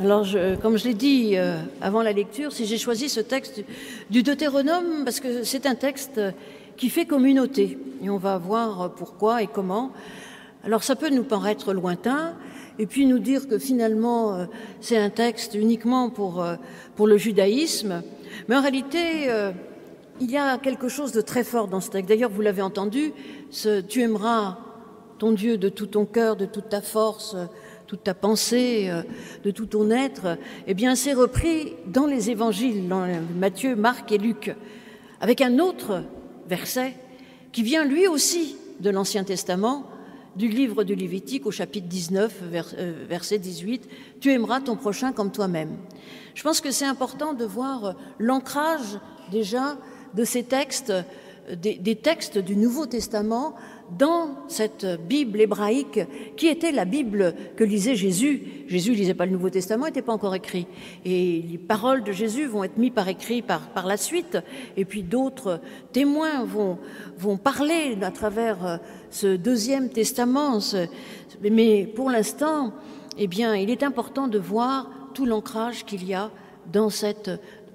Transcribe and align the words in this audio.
Alors, 0.00 0.26
comme 0.62 0.78
je 0.78 0.84
l'ai 0.84 0.94
dit 0.94 1.32
euh, 1.34 1.60
avant 1.82 2.00
la 2.00 2.12
lecture, 2.14 2.52
si 2.52 2.64
j'ai 2.64 2.78
choisi 2.78 3.10
ce 3.10 3.20
texte 3.20 3.62
du 4.08 4.22
Deutéronome, 4.22 5.04
parce 5.04 5.20
que 5.20 5.44
c'est 5.44 5.66
un 5.66 5.74
texte 5.74 6.18
qui 6.78 6.88
fait 6.88 7.04
communauté, 7.04 7.76
et 8.02 8.08
on 8.08 8.16
va 8.16 8.38
voir 8.38 8.94
pourquoi 8.94 9.42
et 9.42 9.46
comment. 9.46 9.92
Alors, 10.64 10.84
ça 10.84 10.96
peut 10.96 11.10
nous 11.10 11.22
paraître 11.22 11.74
lointain, 11.74 12.32
et 12.78 12.86
puis 12.86 13.04
nous 13.04 13.18
dire 13.18 13.46
que 13.46 13.58
finalement, 13.58 14.32
euh, 14.32 14.46
c'est 14.80 14.96
un 14.96 15.10
texte 15.10 15.52
uniquement 15.52 16.08
pour, 16.08 16.42
euh, 16.42 16.54
pour 16.96 17.06
le 17.06 17.18
judaïsme, 17.18 18.02
mais 18.48 18.56
en 18.56 18.62
réalité, 18.62 19.28
il 20.18 20.30
y 20.30 20.38
a 20.38 20.56
quelque 20.56 20.88
chose 20.88 21.12
de 21.12 21.20
très 21.20 21.44
fort 21.44 21.68
dans 21.68 21.82
ce 21.82 21.90
texte. 21.90 22.08
D'ailleurs, 22.08 22.30
vous 22.30 22.40
l'avez 22.40 22.62
entendu, 22.62 23.12
tu 23.88 24.00
aimeras 24.00 24.56
ton 25.18 25.32
Dieu 25.32 25.58
de 25.58 25.68
tout 25.68 25.86
ton 25.86 26.06
cœur, 26.06 26.36
de 26.36 26.46
toute 26.46 26.70
ta 26.70 26.80
force, 26.80 27.36
toute 27.90 28.04
ta 28.04 28.14
pensée, 28.14 28.86
euh, 28.88 29.02
de 29.42 29.50
tout 29.50 29.66
ton 29.66 29.90
être, 29.90 30.38
eh 30.68 30.74
bien, 30.74 30.94
c'est 30.94 31.12
repris 31.12 31.72
dans 31.88 32.06
les 32.06 32.30
évangiles, 32.30 32.86
dans 32.86 33.04
Matthieu, 33.36 33.74
Marc 33.74 34.12
et 34.12 34.18
Luc, 34.18 34.54
avec 35.20 35.40
un 35.40 35.58
autre 35.58 36.04
verset 36.46 36.94
qui 37.50 37.64
vient 37.64 37.84
lui 37.84 38.06
aussi 38.06 38.54
de 38.78 38.90
l'Ancien 38.90 39.24
Testament, 39.24 39.86
du 40.36 40.46
livre 40.46 40.84
du 40.84 40.94
Lévitique 40.94 41.46
au 41.46 41.50
chapitre 41.50 41.88
19, 41.88 42.42
euh, 42.78 42.92
verset 43.08 43.38
18, 43.38 43.88
Tu 44.20 44.30
aimeras 44.30 44.60
ton 44.60 44.76
prochain 44.76 45.10
comme 45.10 45.32
toi-même. 45.32 45.76
Je 46.36 46.44
pense 46.44 46.60
que 46.60 46.70
c'est 46.70 46.86
important 46.86 47.34
de 47.34 47.44
voir 47.44 47.96
l'ancrage 48.20 49.00
déjà 49.32 49.78
de 50.14 50.22
ces 50.22 50.44
textes, 50.44 50.92
des, 51.60 51.74
des 51.74 51.96
textes 51.96 52.38
du 52.38 52.54
Nouveau 52.54 52.86
Testament 52.86 53.56
dans 53.98 54.36
cette 54.48 54.86
Bible 55.08 55.40
hébraïque 55.40 56.00
qui 56.36 56.48
était 56.48 56.72
la 56.72 56.84
Bible 56.84 57.34
que 57.56 57.64
lisait 57.64 57.94
Jésus. 57.94 58.42
Jésus 58.68 58.92
lisait 58.92 59.14
pas 59.14 59.26
le 59.26 59.32
Nouveau 59.32 59.50
Testament, 59.50 59.86
n'était 59.86 60.02
pas 60.02 60.12
encore 60.12 60.34
écrit. 60.34 60.66
Et 61.04 61.42
les 61.50 61.58
paroles 61.58 62.04
de 62.04 62.12
Jésus 62.12 62.46
vont 62.46 62.64
être 62.64 62.78
mises 62.78 62.92
par 62.92 63.08
écrit 63.08 63.42
par, 63.42 63.68
par 63.70 63.86
la 63.86 63.96
suite. 63.96 64.38
Et 64.76 64.84
puis 64.84 65.02
d'autres 65.02 65.60
témoins 65.92 66.44
vont, 66.44 66.78
vont 67.18 67.36
parler 67.36 67.96
à 68.02 68.10
travers 68.10 68.66
euh, 68.66 68.76
ce 69.10 69.36
deuxième 69.36 69.90
testament. 69.90 70.58
Mais 71.42 71.86
pour 71.86 72.10
l'instant, 72.10 72.72
eh 73.18 73.26
bien, 73.26 73.54
il 73.54 73.70
est 73.70 73.82
important 73.82 74.28
de 74.28 74.38
voir 74.38 74.90
tout 75.14 75.26
l'ancrage 75.26 75.84
qu'il 75.84 76.04
y 76.04 76.14
a 76.14 76.30
dans 76.72 76.90
cette, 76.90 77.30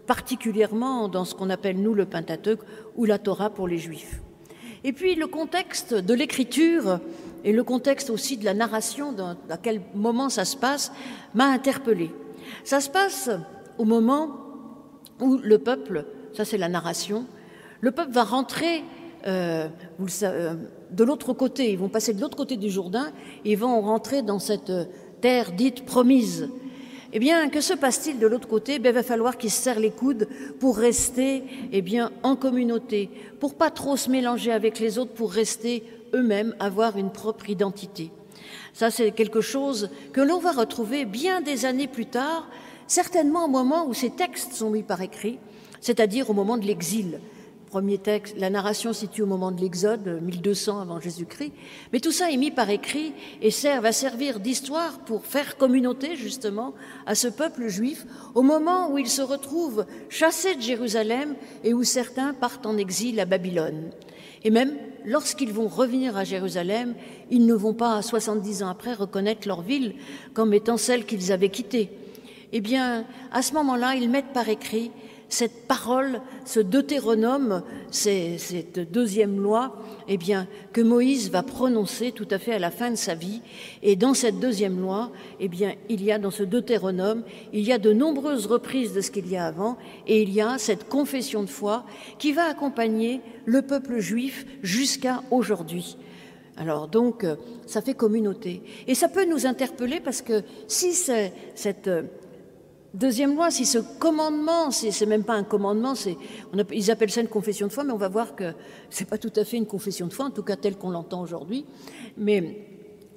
particulièrement 0.08 1.08
dans 1.08 1.26
ce 1.26 1.36
qu'on 1.36 1.50
appelle 1.50 1.82
nous 1.82 1.94
le 1.94 2.06
Pentateuque 2.06 2.62
ou 2.96 3.06
la 3.06 3.20
Torah 3.20 3.50
pour 3.50 3.68
les 3.68 3.78
Juifs. 3.78 4.22
Et 4.86 4.94
puis 4.94 5.16
le 5.16 5.26
contexte 5.26 5.96
de 5.96 6.14
l'écriture 6.14 7.00
et 7.44 7.52
le 7.52 7.64
contexte 7.64 8.12
aussi 8.12 8.38
de 8.38 8.46
la 8.46 8.54
narration, 8.54 9.16
à 9.50 9.58
quel 9.58 9.82
moment 9.96 10.30
ça 10.30 10.46
se 10.46 10.56
passe, 10.56 10.92
m'a 11.34 11.46
interpellé. 11.46 12.12
Ça 12.64 12.80
se 12.80 12.92
passe 12.92 13.32
au 13.80 13.84
moment 13.84 14.38
où 15.20 15.38
le 15.38 15.58
peuple, 15.58 16.06
ça 16.34 16.46
c'est 16.46 16.60
la 16.60 16.70
narration, 16.70 17.26
le 17.82 17.90
peuple 17.90 18.12
va 18.12 18.24
rentrer 18.24 18.84
euh, 19.26 19.68
euh, 20.22 20.54
de 20.92 21.04
l'autre 21.04 21.34
côté, 21.34 21.72
ils 21.72 21.80
vont 21.80 21.90
passer 21.90 22.14
de 22.14 22.22
l'autre 22.22 22.38
côté 22.38 22.56
du 22.56 22.70
Jourdain, 22.70 23.12
et 23.44 23.56
vont 23.56 23.82
rentrer 23.82 24.22
dans 24.22 24.38
cette 24.38 24.72
terre 25.20 25.52
dite 25.52 25.84
promise. 25.86 26.48
Eh 27.18 27.20
bien, 27.20 27.48
que 27.48 27.62
se 27.62 27.74
passe-t-il 27.74 28.20
de 28.20 28.28
l'autre 28.28 28.50
côté? 28.50 28.78
Ben, 28.78 28.90
Il 28.90 28.96
va 28.96 29.02
falloir 29.02 29.38
qu'ils 29.38 29.50
se 29.50 29.62
serrent 29.62 29.80
les 29.80 29.90
coudes 29.90 30.28
pour 30.60 30.76
rester 30.76 31.44
eh 31.72 31.82
bien, 31.82 32.12
en 32.24 32.36
communauté, 32.36 33.10
pour 33.40 33.56
pas 33.56 33.72
trop 33.72 33.96
se 33.96 34.10
mélanger 34.10 34.52
avec 34.52 34.82
les 34.82 34.98
autres, 34.98 35.14
pour 35.14 35.32
rester 35.32 35.86
eux-mêmes, 36.14 36.54
avoir 36.60 36.98
une 36.98 37.14
propre 37.14 37.50
identité. 37.50 38.12
Ça, 38.74 38.92
c'est 38.92 39.12
quelque 39.12 39.40
chose 39.40 39.90
que 40.12 40.20
l'on 40.20 40.40
va 40.40 40.52
retrouver 40.52 41.06
bien 41.06 41.40
des 41.40 41.64
années 41.64 41.88
plus 41.88 42.08
tard, 42.08 42.50
certainement 42.86 43.46
au 43.46 43.50
moment 43.50 43.88
où 43.88 43.94
ces 43.94 44.10
textes 44.10 44.52
sont 44.52 44.70
mis 44.70 44.84
par 44.84 45.02
écrit, 45.02 45.40
c'est-à-dire 45.80 46.30
au 46.30 46.34
moment 46.34 46.58
de 46.58 46.66
l'exil 46.66 47.22
premier 47.76 47.98
texte, 47.98 48.38
la 48.38 48.50
narration 48.50 48.94
situe 48.94 49.24
au 49.24 49.26
moment 49.26 49.52
de 49.52 49.60
l'Exode, 49.60 50.22
1200 50.22 50.80
avant 50.80 51.02
Jésus-Christ. 51.02 51.52
Mais 51.92 52.00
tout 52.00 52.14
ça 52.14 52.32
est 52.32 52.38
mis 52.38 52.50
par 52.50 52.70
écrit 52.70 53.12
et 53.42 53.52
sert, 53.52 53.82
va 53.82 53.92
servir 53.92 54.40
d'histoire 54.40 55.00
pour 55.00 55.26
faire 55.26 55.58
communauté 55.58 56.16
justement 56.16 56.74
à 57.06 57.16
ce 57.16 57.28
peuple 57.28 57.68
juif 57.68 58.06
au 58.34 58.44
moment 58.44 58.94
où 58.94 58.98
il 58.98 59.10
se 59.10 59.22
retrouve 59.22 59.86
chassé 60.08 60.56
de 60.56 60.62
Jérusalem 60.62 61.36
et 61.66 61.74
où 61.74 61.84
certains 61.84 62.34
partent 62.34 62.66
en 62.66 62.78
exil 62.78 63.20
à 63.20 63.26
Babylone. 63.26 63.90
Et 64.46 64.52
même 64.52 64.78
lorsqu'ils 65.04 65.52
vont 65.52 65.68
revenir 65.68 66.16
à 66.16 66.24
Jérusalem, 66.24 66.96
ils 67.30 67.46
ne 67.46 67.54
vont 67.54 67.74
pas, 67.74 68.02
70 68.02 68.64
ans 68.64 68.70
après, 68.70 68.94
reconnaître 68.94 69.50
leur 69.50 69.62
ville 69.62 69.96
comme 70.34 70.54
étant 70.54 70.78
celle 70.78 71.06
qu'ils 71.06 71.34
avaient 71.34 71.50
quittée. 71.50 71.90
Eh 72.54 72.62
bien, 72.62 73.04
à 73.34 73.42
ce 73.42 73.54
moment-là, 73.54 73.96
ils 73.96 74.10
mettent 74.10 74.32
par 74.34 74.48
écrit 74.48 74.92
cette 75.30 75.68
parole, 75.68 76.22
ce 76.46 76.60
deutéronome, 76.60 77.64
cette 77.92 78.92
deuxième 78.92 79.42
loi, 79.42 79.76
eh 80.08 80.18
bien, 80.18 80.48
que 80.74 80.82
Moïse 80.82 81.32
va 81.32 81.44
prononcer 81.44 82.12
tout 82.12 82.28
à 82.32 82.40
fait 82.40 82.54
à 82.54 82.60
la 82.60 82.72
fin 82.72 82.92
de 82.92 82.96
sa 82.96 83.16
vie. 83.16 83.42
Et 83.82 83.96
dans 83.96 84.14
cette 84.14 84.40
deuxième 84.40 84.80
loi, 84.80 85.12
eh 85.40 85.48
bien, 85.48 85.74
il 85.90 86.04
y 86.04 86.12
a 86.12 86.20
dans 86.20 86.32
ce 86.32 86.44
deutéronome, 86.44 87.24
il 87.54 87.62
y 87.62 87.72
a 87.72 87.78
de 87.78 87.92
nombreuses 87.92 88.46
reprises 88.46 88.94
de 88.94 89.02
ce 89.02 89.12
qu'il 89.12 89.28
y 89.28 89.38
a 89.38 89.46
avant, 89.46 89.78
et 90.08 90.22
il 90.22 90.32
y 90.32 90.42
a 90.42 90.58
cette 90.58 90.88
confession 90.88 91.44
de 91.44 91.50
foi 91.50 91.86
qui 92.20 92.32
va 92.32 92.46
accompagner 92.46 93.22
le 93.46 93.62
peuple 93.62 94.00
juif 94.00 94.46
jusqu'à 94.62 95.24
aujourd'hui. 95.32 95.98
Alors 96.58 96.88
donc, 96.88 97.26
ça 97.66 97.82
fait 97.82 97.96
communauté. 97.96 98.62
Et 98.88 98.96
ça 98.96 99.10
peut 99.10 99.26
nous 99.26 99.46
interpeller 99.46 100.00
parce 100.00 100.22
que 100.22 100.42
si 100.68 100.94
cette 100.94 101.90
Deuxième 102.96 103.36
loi, 103.36 103.52
si 103.52 103.66
ce 103.66 103.80
commandement, 104.00 104.72
c'est 104.72 105.06
même 105.06 105.26
pas 105.26 105.34
un 105.34 105.44
commandement, 105.44 105.96
ils 106.72 106.92
appellent 106.92 107.12
ça 107.12 107.20
une 107.20 107.28
confession 107.28 107.68
de 107.68 107.72
foi, 107.74 107.84
mais 107.84 107.92
on 107.92 107.98
va 107.98 108.08
voir 108.08 108.38
que 108.38 108.54
c'est 108.90 109.10
pas 109.10 109.18
tout 109.18 109.34
à 109.36 109.44
fait 109.44 109.58
une 109.58 109.66
confession 109.66 110.08
de 110.08 110.14
foi, 110.14 110.28
en 110.28 110.30
tout 110.30 110.44
cas 110.44 110.56
telle 110.56 110.78
qu'on 110.78 110.92
l'entend 110.92 111.22
aujourd'hui. 111.22 111.66
Mais 112.16 112.66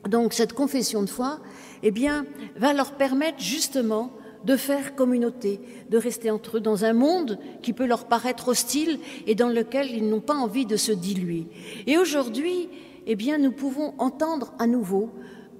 donc 0.08 0.32
cette 0.32 0.52
confession 0.52 1.04
de 1.04 1.08
foi, 1.08 1.38
eh 1.84 1.92
bien, 1.92 2.26
va 2.56 2.72
leur 2.72 2.94
permettre 2.94 3.38
justement 3.38 4.10
de 4.44 4.56
faire 4.56 4.96
communauté, 4.96 5.60
de 5.90 5.96
rester 5.96 6.32
entre 6.32 6.56
eux 6.56 6.60
dans 6.60 6.84
un 6.84 6.92
monde 6.92 7.38
qui 7.62 7.72
peut 7.72 7.86
leur 7.86 8.06
paraître 8.06 8.48
hostile 8.48 8.98
et 9.28 9.36
dans 9.36 9.48
lequel 9.48 9.92
ils 9.92 10.08
n'ont 10.08 10.20
pas 10.20 10.34
envie 10.34 10.66
de 10.66 10.76
se 10.76 10.90
diluer. 10.90 11.46
Et 11.86 11.98
aujourd'hui, 11.98 12.68
eh 13.06 13.14
bien, 13.14 13.38
nous 13.38 13.52
pouvons 13.52 13.94
entendre 13.98 14.52
à 14.58 14.66
nouveau, 14.66 15.10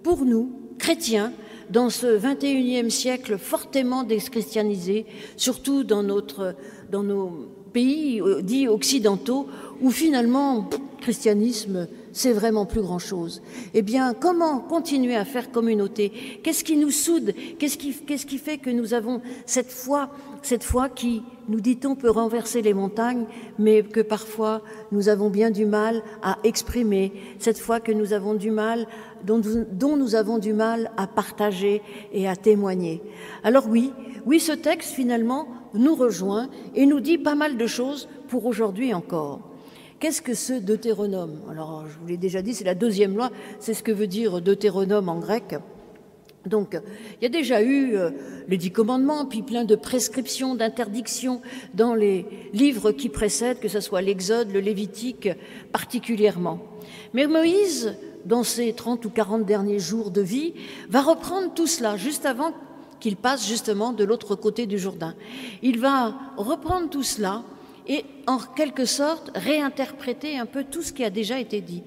pour 0.03 0.25
nous, 0.25 0.51
chrétiens, 0.77 1.33
dans 1.71 1.91
ce 1.91 2.07
21e 2.07 2.91
siècle 2.91 3.39
fortement 3.39 4.03
déchristianisé, 4.03 5.07
surtout 5.37 5.85
dans 5.85 6.03
nos 6.03 7.49
pays 7.73 8.21
euh, 8.21 8.43
dits 8.43 8.69
occidentaux, 8.69 9.47
où 9.81 9.91
finalement, 9.91 10.69
christianisme, 11.01 11.89
c'est 12.13 12.33
vraiment 12.33 12.67
plus 12.67 12.81
grand-chose. 12.81 13.43
Eh 13.75 13.83
bien, 13.83 14.15
comment 14.15 14.61
continuer 14.61 15.17
à 15.17 15.25
faire 15.25 15.51
communauté? 15.51 16.13
Qu'est-ce 16.43 16.65
qui 16.65 16.77
nous 16.77 16.91
soude? 16.91 17.35
Qu'est-ce 17.59 17.77
qui, 17.77 18.39
fait 18.39 18.59
que 18.59 18.71
nous 18.71 18.95
avons 18.95 19.21
cette 19.47 19.71
foi, 19.71 20.11
cette 20.43 20.65
foi 20.65 20.89
qui, 20.89 21.23
nous 21.49 21.61
dit-on, 21.61 21.95
peut 21.95 22.11
renverser 22.11 22.63
les 22.63 22.75
montagnes, 22.75 23.27
mais 23.59 23.83
que 23.83 24.01
parfois 24.01 24.63
nous 24.93 25.09
avons 25.09 25.31
bien 25.31 25.51
du 25.51 25.67
mal 25.67 26.03
à 26.23 26.39
exprimer, 26.45 27.13
cette 27.39 27.59
foi 27.59 27.81
que 27.81 27.93
nous 27.93 28.13
avons 28.13 28.35
du 28.35 28.51
mal, 28.51 28.87
dont 29.25 29.97
nous 29.97 30.15
avons 30.15 30.39
du 30.39 30.53
mal 30.53 30.91
à 30.97 31.07
partager 31.07 31.83
et 32.13 32.29
à 32.29 32.37
témoigner. 32.37 33.03
Alors 33.43 33.67
oui, 33.69 33.93
oui, 34.27 34.41
ce 34.41 34.53
texte 34.53 34.93
finalement 34.93 35.49
nous 35.75 35.95
rejoint 35.95 36.49
et 36.75 36.87
nous 36.87 37.01
dit 37.01 37.19
pas 37.19 37.35
mal 37.35 37.57
de 37.57 37.67
choses 37.67 38.09
pour 38.29 38.47
aujourd'hui 38.47 38.95
encore. 38.95 39.48
Qu'est-ce 40.01 40.23
que 40.23 40.35
ce 40.35 40.53
Deutéronome? 40.53 41.41
Alors, 41.51 41.85
je 41.89 41.99
vous 41.99 42.07
l'ai 42.07 42.17
déjà 42.17 42.41
dit, 42.41 42.55
c'est 42.55 42.63
la 42.63 42.77
deuxième 42.77 43.17
loi, 43.17 43.31
c'est 43.59 43.75
ce 43.75 43.83
que 43.83 43.91
veut 43.91 44.07
dire 44.07 44.41
Deutéronome 44.41 45.09
en 45.09 45.19
grec. 45.19 45.57
Donc, 46.47 46.81
il 47.21 47.25
y 47.25 47.27
a 47.27 47.29
déjà 47.29 47.63
eu 47.63 47.97
euh, 47.97 48.11
les 48.47 48.59
dix 48.59 48.71
commandements, 48.71 49.27
puis 49.27 49.43
plein 49.43 49.65
de 49.65 49.75
prescriptions, 49.75 50.55
d'interdictions 50.55 51.43
dans 51.75 51.97
les 51.97 52.27
livres 52.53 52.93
qui 52.93 53.09
précèdent, 53.09 53.59
que 53.59 53.67
ce 53.67 53.81
soit 53.81 54.01
l'Exode, 54.01 54.53
le 54.53 54.61
Lévitique 54.61 55.31
particulièrement. 55.73 56.61
Mais 57.13 57.27
Moïse, 57.27 57.97
dans 58.25 58.45
ses 58.45 58.73
30 58.73 59.05
ou 59.05 59.11
40 59.11 59.45
derniers 59.45 59.81
jours 59.81 60.13
de 60.13 60.21
vie, 60.21 60.55
va 60.89 61.03
reprendre 61.03 61.53
tout 61.55 61.67
cela 61.67 61.97
juste 61.97 62.25
avant 62.25 62.53
qu'il 63.01 63.17
passe 63.17 63.49
justement 63.49 63.93
de 63.93 64.05
l'autre 64.05 64.37
côté 64.37 64.67
du 64.67 64.79
Jourdain. 64.79 65.17
Il 65.63 65.81
va 65.81 66.15
reprendre 66.37 66.89
tout 66.89 67.03
cela 67.03 67.43
et 67.89 68.05
en 68.27 68.39
quelque 68.39 68.85
sorte 68.85 69.31
réinterpréter 69.35 70.39
un 70.39 70.47
peu 70.47 70.65
tout 70.65 70.83
ce 70.83 70.93
qui 70.93 71.05
a 71.05 71.11
déjà 71.11 71.41
été 71.41 71.61
dit. 71.61 71.83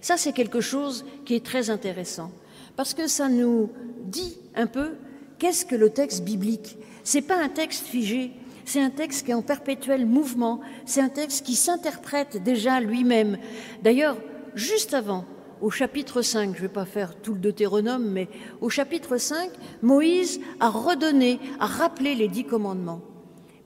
Ça, 0.00 0.16
c'est 0.16 0.32
quelque 0.32 0.60
chose 0.60 1.04
qui 1.24 1.34
est 1.34 1.44
très 1.44 1.70
intéressant 1.70 2.30
parce 2.76 2.94
que 2.94 3.06
ça 3.06 3.28
nous 3.28 3.70
dit 4.04 4.36
un 4.54 4.66
peu 4.66 4.94
qu'est-ce 5.38 5.64
que 5.64 5.76
le 5.76 5.90
texte 5.90 6.24
biblique. 6.24 6.76
C'est 7.04 7.22
pas 7.22 7.36
un 7.36 7.48
texte 7.48 7.86
figé, 7.86 8.32
c'est 8.64 8.80
un 8.80 8.90
texte 8.90 9.24
qui 9.24 9.30
est 9.30 9.34
en 9.34 9.42
perpétuel 9.42 10.06
mouvement, 10.06 10.60
c'est 10.86 11.00
un 11.00 11.08
texte 11.08 11.44
qui 11.44 11.54
s'interprète 11.54 12.42
déjà 12.42 12.80
lui-même. 12.80 13.38
D'ailleurs, 13.82 14.16
juste 14.54 14.94
avant, 14.94 15.24
au 15.60 15.70
chapitre 15.70 16.22
5, 16.22 16.52
je 16.54 16.62
ne 16.62 16.62
vais 16.62 16.72
pas 16.72 16.84
faire 16.84 17.14
tout 17.16 17.34
le 17.34 17.40
Deutéronome, 17.40 18.10
mais 18.10 18.28
au 18.60 18.68
chapitre 18.70 19.16
5, 19.16 19.50
Moïse 19.82 20.40
a 20.60 20.68
redonné, 20.68 21.38
a 21.60 21.66
rappelé 21.66 22.14
les 22.14 22.28
dix 22.28 22.44
commandements. 22.44 23.00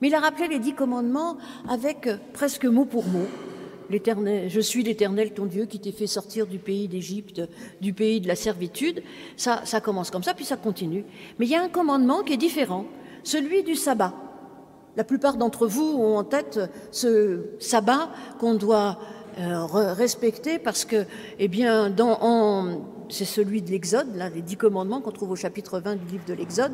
Mais 0.01 0.07
il 0.07 0.15
a 0.15 0.19
rappelé 0.19 0.47
les 0.47 0.59
dix 0.59 0.73
commandements 0.73 1.37
avec 1.67 2.09
presque 2.33 2.65
mot 2.65 2.85
pour 2.85 3.05
mot. 3.05 3.27
Je 3.91 4.59
suis 4.59 4.83
l'Éternel, 4.83 5.33
ton 5.33 5.45
Dieu, 5.45 5.65
qui 5.65 5.79
t'ai 5.79 5.91
fait 5.91 6.07
sortir 6.07 6.45
du 6.45 6.59
pays 6.59 6.87
d'Égypte, 6.87 7.41
du 7.81 7.93
pays 7.93 8.21
de 8.21 8.27
la 8.27 8.35
servitude. 8.35 9.01
Ça, 9.35 9.63
commence 9.83 10.11
comme 10.11 10.23
ça, 10.23 10.33
puis 10.33 10.45
ça 10.45 10.57
continue. 10.57 11.05
Mais 11.39 11.47
il 11.47 11.51
y 11.51 11.55
a 11.55 11.63
un 11.63 11.69
commandement 11.69 12.21
qui 12.21 12.33
est 12.33 12.37
différent, 12.37 12.85
celui 13.23 13.63
du 13.63 13.75
sabbat. 13.75 14.13
La 14.95 15.03
plupart 15.03 15.37
d'entre 15.37 15.65
vous 15.65 15.97
ont 15.97 16.17
en 16.17 16.23
tête 16.23 16.59
ce 16.91 17.45
sabbat 17.59 18.09
qu'on 18.39 18.55
doit 18.55 18.99
euh, 19.39 19.65
respecter 19.65 20.59
parce 20.59 20.85
que, 20.85 21.05
eh 21.39 21.47
bien, 21.47 21.89
dans, 21.89 22.83
c'est 23.09 23.25
celui 23.25 23.61
de 23.61 23.69
l'Exode, 23.69 24.15
là, 24.15 24.29
les 24.29 24.41
dix 24.41 24.55
commandements 24.55 25.01
qu'on 25.01 25.11
trouve 25.11 25.31
au 25.31 25.35
chapitre 25.35 25.79
20 25.79 25.95
du 25.95 26.05
livre 26.11 26.25
de 26.27 26.33
l'Exode, 26.33 26.73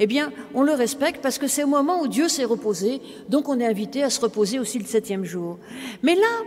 eh 0.00 0.06
bien, 0.06 0.32
on 0.54 0.62
le 0.62 0.72
respecte 0.72 1.22
parce 1.22 1.38
que 1.38 1.46
c'est 1.46 1.64
au 1.64 1.68
moment 1.68 2.00
où 2.00 2.08
Dieu 2.08 2.28
s'est 2.28 2.44
reposé, 2.44 3.00
donc 3.28 3.48
on 3.48 3.60
est 3.60 3.66
invité 3.66 4.02
à 4.02 4.10
se 4.10 4.20
reposer 4.20 4.58
aussi 4.58 4.78
le 4.78 4.86
septième 4.86 5.24
jour. 5.24 5.58
Mais 6.02 6.14
là, 6.14 6.42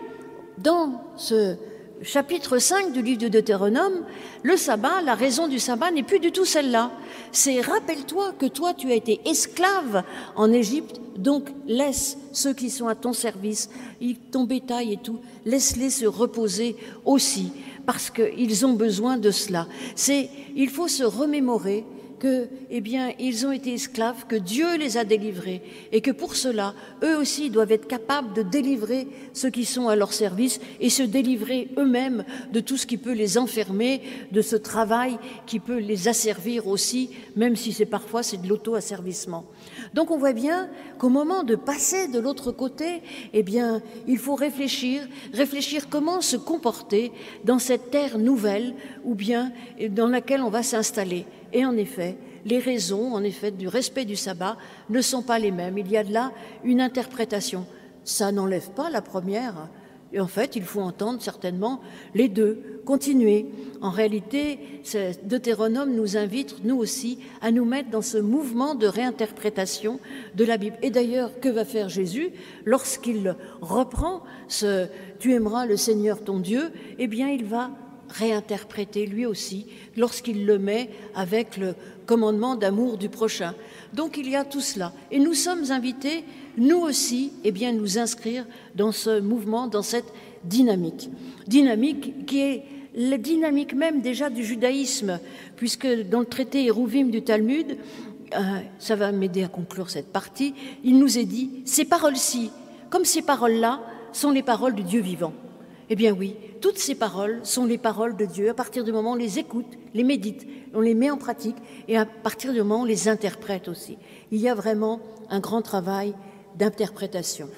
dans 0.58 1.02
ce 1.16 1.56
chapitre 2.02 2.58
5 2.58 2.92
du 2.92 3.02
livre 3.02 3.22
de 3.22 3.28
Deutéronome, 3.28 4.06
le 4.44 4.58
sabbat, 4.58 5.02
la 5.02 5.16
raison 5.16 5.48
du 5.48 5.60
sabbat 5.60 5.92
n'est 5.92 6.04
plus 6.04 6.20
du 6.20 6.32
tout 6.32 6.46
celle-là. 6.46 6.92
C'est 7.32 7.62
rappelle-toi 7.62 8.34
que 8.38 8.46
toi 8.46 8.74
tu 8.74 8.92
as 8.92 8.96
été 8.96 9.20
esclave 9.26 10.04
en 10.36 10.52
Égypte, 10.52 11.02
donc 11.18 11.50
laisse 11.66 12.18
ceux 12.32 12.54
qui 12.54 12.70
sont 12.70 12.88
à 12.88 12.96
ton 12.96 13.14
service, 13.14 13.70
ton 14.32 14.44
bétail 14.44 14.94
et 14.94 14.98
tout, 14.98 15.20
laisse-les 15.46 15.90
se 15.90 16.06
reposer 16.06 16.76
aussi, 17.06 17.52
parce 17.88 18.10
qu'ils 18.10 18.66
ont 18.66 18.74
besoin 18.74 19.18
de 19.18 19.32
cela. 19.32 19.66
C'est, 19.96 20.30
il 20.58 20.70
faut 20.70 20.90
se 20.90 21.04
remémorer 21.04 21.86
que, 22.20 22.48
eh 22.70 22.82
bien, 22.82 23.12
ils 23.20 23.46
ont 23.46 23.52
été 23.52 23.74
esclaves, 23.74 24.26
que 24.28 24.36
Dieu 24.36 24.78
les 24.78 24.98
a 24.98 25.04
délivrés, 25.04 25.62
et 25.92 26.02
que 26.02 26.12
pour 26.12 26.36
cela, 26.36 26.74
eux 27.04 27.18
aussi 27.18 27.50
doivent 27.50 27.72
être 27.72 27.88
capables 27.88 28.34
de 28.34 28.42
délivrer 28.42 29.08
ceux 29.34 29.50
qui 29.50 29.66
sont 29.66 29.88
à 29.88 29.96
leur 29.96 30.14
service 30.14 30.60
et 30.80 30.90
se 30.90 31.04
délivrer 31.04 31.70
eux-mêmes 31.78 32.26
de 32.52 32.60
tout 32.60 32.78
ce 32.78 32.88
qui 32.88 32.98
peut 32.98 33.14
les 33.14 33.38
enfermer, 33.38 34.02
de 34.32 34.42
ce 34.42 34.56
travail 34.56 35.18
qui 35.46 35.60
peut 35.60 35.78
les 35.78 36.08
asservir 36.08 36.68
aussi, 36.68 37.12
même 37.36 37.56
si 37.56 37.74
c'est 37.74 37.86
parfois 37.86 38.24
c'est 38.24 38.42
de 38.42 38.48
l'auto-asservissement. 38.48 39.46
Donc 39.94 40.12
on 40.12 40.18
voit 40.18 40.34
bien 40.34 40.70
qu'au 40.98 41.10
moment 41.10 41.44
de 41.44 41.56
passer 41.56 42.08
de 42.08 42.20
l'autre 42.20 42.52
côté, 42.52 43.02
eh 43.34 43.44
bien, 43.44 43.82
il 44.08 44.18
faut 44.18 44.36
réfléchir, 44.36 45.08
réfléchir 45.34 45.90
comment 45.90 46.22
se 46.22 46.38
comporter 46.38 47.12
dans 47.44 47.60
cette 47.60 47.92
terre 47.92 48.18
nouvelle 48.18 48.74
ou 49.04 49.16
bien 49.16 49.52
dans 49.90 50.08
laquelle 50.08 50.42
on 50.42 50.50
va 50.50 50.64
s'installer. 50.64 51.26
Et 51.54 51.66
en 51.66 51.78
effet, 51.78 52.18
les 52.46 52.60
raisons, 52.60 53.14
en 53.14 53.24
effet, 53.24 53.52
du 53.52 53.68
respect 53.68 54.06
du 54.06 54.16
sabbat 54.16 54.58
ne 54.90 55.02
sont 55.02 55.22
pas 55.22 55.40
les 55.40 55.52
mêmes. 55.52 55.78
Il 55.78 55.90
y 55.92 55.98
a 55.98 56.04
de 56.04 56.14
là 56.14 56.32
une 56.64 56.82
interprétation. 56.82 57.66
Ça 58.04 58.32
n'enlève 58.32 58.70
pas 58.72 58.90
la 58.90 59.02
première. 59.02 59.70
Et 60.14 60.22
en 60.22 60.28
fait, 60.28 60.56
il 60.56 60.64
faut 60.64 60.80
entendre 60.80 61.22
certainement 61.22 61.82
les 62.16 62.30
deux, 62.30 62.82
continuer. 62.86 63.48
En 63.82 63.90
réalité, 63.90 64.60
Deutéronome 65.24 65.94
nous 65.94 66.16
invite, 66.16 66.64
nous 66.64 66.78
aussi, 66.78 67.20
à 67.42 67.52
nous 67.52 67.66
mettre 67.66 67.90
dans 67.90 68.02
ce 68.02 68.18
mouvement 68.18 68.76
de 68.76 68.88
réinterprétation 68.88 70.00
de 70.36 70.46
la 70.46 70.58
Bible. 70.58 70.78
Et 70.82 70.90
d'ailleurs, 70.90 71.38
que 71.42 71.50
va 71.50 71.66
faire 71.66 71.90
Jésus 71.90 72.30
lorsqu'il 72.64 73.36
reprend 73.60 74.24
ce 74.48 74.88
Tu 75.20 75.34
aimeras 75.34 75.66
le 75.66 75.76
Seigneur 75.76 76.24
ton 76.24 76.40
Dieu 76.40 76.72
Eh 77.00 77.08
bien, 77.08 77.28
il 77.28 77.44
va 77.44 77.72
réinterpréter 78.10 79.06
lui 79.06 79.26
aussi 79.26 79.68
lorsqu'il 79.96 80.46
le 80.46 80.60
met 80.60 80.90
avec 81.16 81.58
le 81.58 81.76
commandement 82.06 82.56
d'amour 82.56 82.98
du 82.98 83.10
prochain. 83.10 83.54
Donc 83.94 84.18
il 84.18 84.30
y 84.30 84.36
a 84.36 84.46
tout 84.46 84.62
cela. 84.62 84.94
Et 85.12 85.20
nous 85.20 85.34
sommes 85.34 85.72
invités, 85.72 86.24
nous 86.58 86.80
aussi, 86.80 87.34
eh 87.44 87.52
bien, 87.52 87.74
nous 87.74 87.98
inscrire 87.98 88.46
dans 88.76 88.92
ce 88.92 89.20
mouvement, 89.20 89.68
dans 89.68 89.82
cette 89.82 90.12
dynamique. 90.44 91.10
Dynamique 91.48 92.26
qui 92.26 92.42
est 92.42 92.64
la 92.96 93.18
dynamique 93.18 93.74
même 93.74 94.02
déjà 94.02 94.30
du 94.30 94.44
judaïsme, 94.44 95.20
puisque 95.56 95.88
dans 96.10 96.22
le 96.22 96.26
traité 96.26 96.66
Hérouvim 96.66 97.10
du 97.10 97.22
Talmud, 97.22 97.78
euh, 98.36 98.60
ça 98.80 98.96
va 98.96 99.12
m'aider 99.12 99.44
à 99.44 99.48
conclure 99.48 99.90
cette 99.90 100.12
partie, 100.12 100.54
il 100.84 100.98
nous 100.98 101.18
est 101.18 101.26
dit, 101.26 101.62
ces 101.66 101.86
paroles-ci, 101.86 102.52
comme 102.90 103.06
ces 103.06 103.22
paroles-là, 103.22 103.82
sont 104.12 104.32
les 104.32 104.42
paroles 104.44 104.74
du 104.74 104.84
Dieu 104.84 105.02
vivant. 105.02 105.34
Eh 105.90 105.96
bien 105.96 106.12
oui, 106.12 106.36
toutes 106.60 106.78
ces 106.78 106.96
paroles 106.96 107.40
sont 107.44 107.66
les 107.66 107.78
paroles 107.78 108.18
de 108.18 108.26
Dieu 108.26 108.50
à 108.50 108.54
partir 108.54 108.84
du 108.84 108.92
moment 108.92 109.12
où 109.12 109.14
on 109.14 109.18
les 109.18 109.40
écoute, 109.40 109.78
les 109.94 110.04
médite, 110.04 110.46
on 110.74 110.82
les 110.82 110.94
met 110.94 111.10
en 111.10 111.18
pratique 111.18 111.56
et 111.88 111.98
à 111.98 112.06
partir 112.06 112.52
du 112.52 112.60
moment 112.60 112.80
où 112.80 112.82
on 112.82 112.86
les 112.86 113.08
interprète 113.08 113.70
aussi. 113.70 113.98
Il 114.32 114.42
y 114.42 114.50
a 114.50 114.56
vraiment 114.56 115.00
un 115.30 115.40
grand 115.40 115.62
travail 115.62 116.14
d'interprétation. 116.56 117.50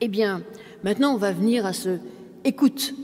Eh 0.00 0.08
bien, 0.08 0.42
maintenant 0.82 1.14
on 1.14 1.16
va 1.16 1.30
venir 1.30 1.64
à 1.64 1.72
ce 1.72 1.98
écoute. 2.44 2.94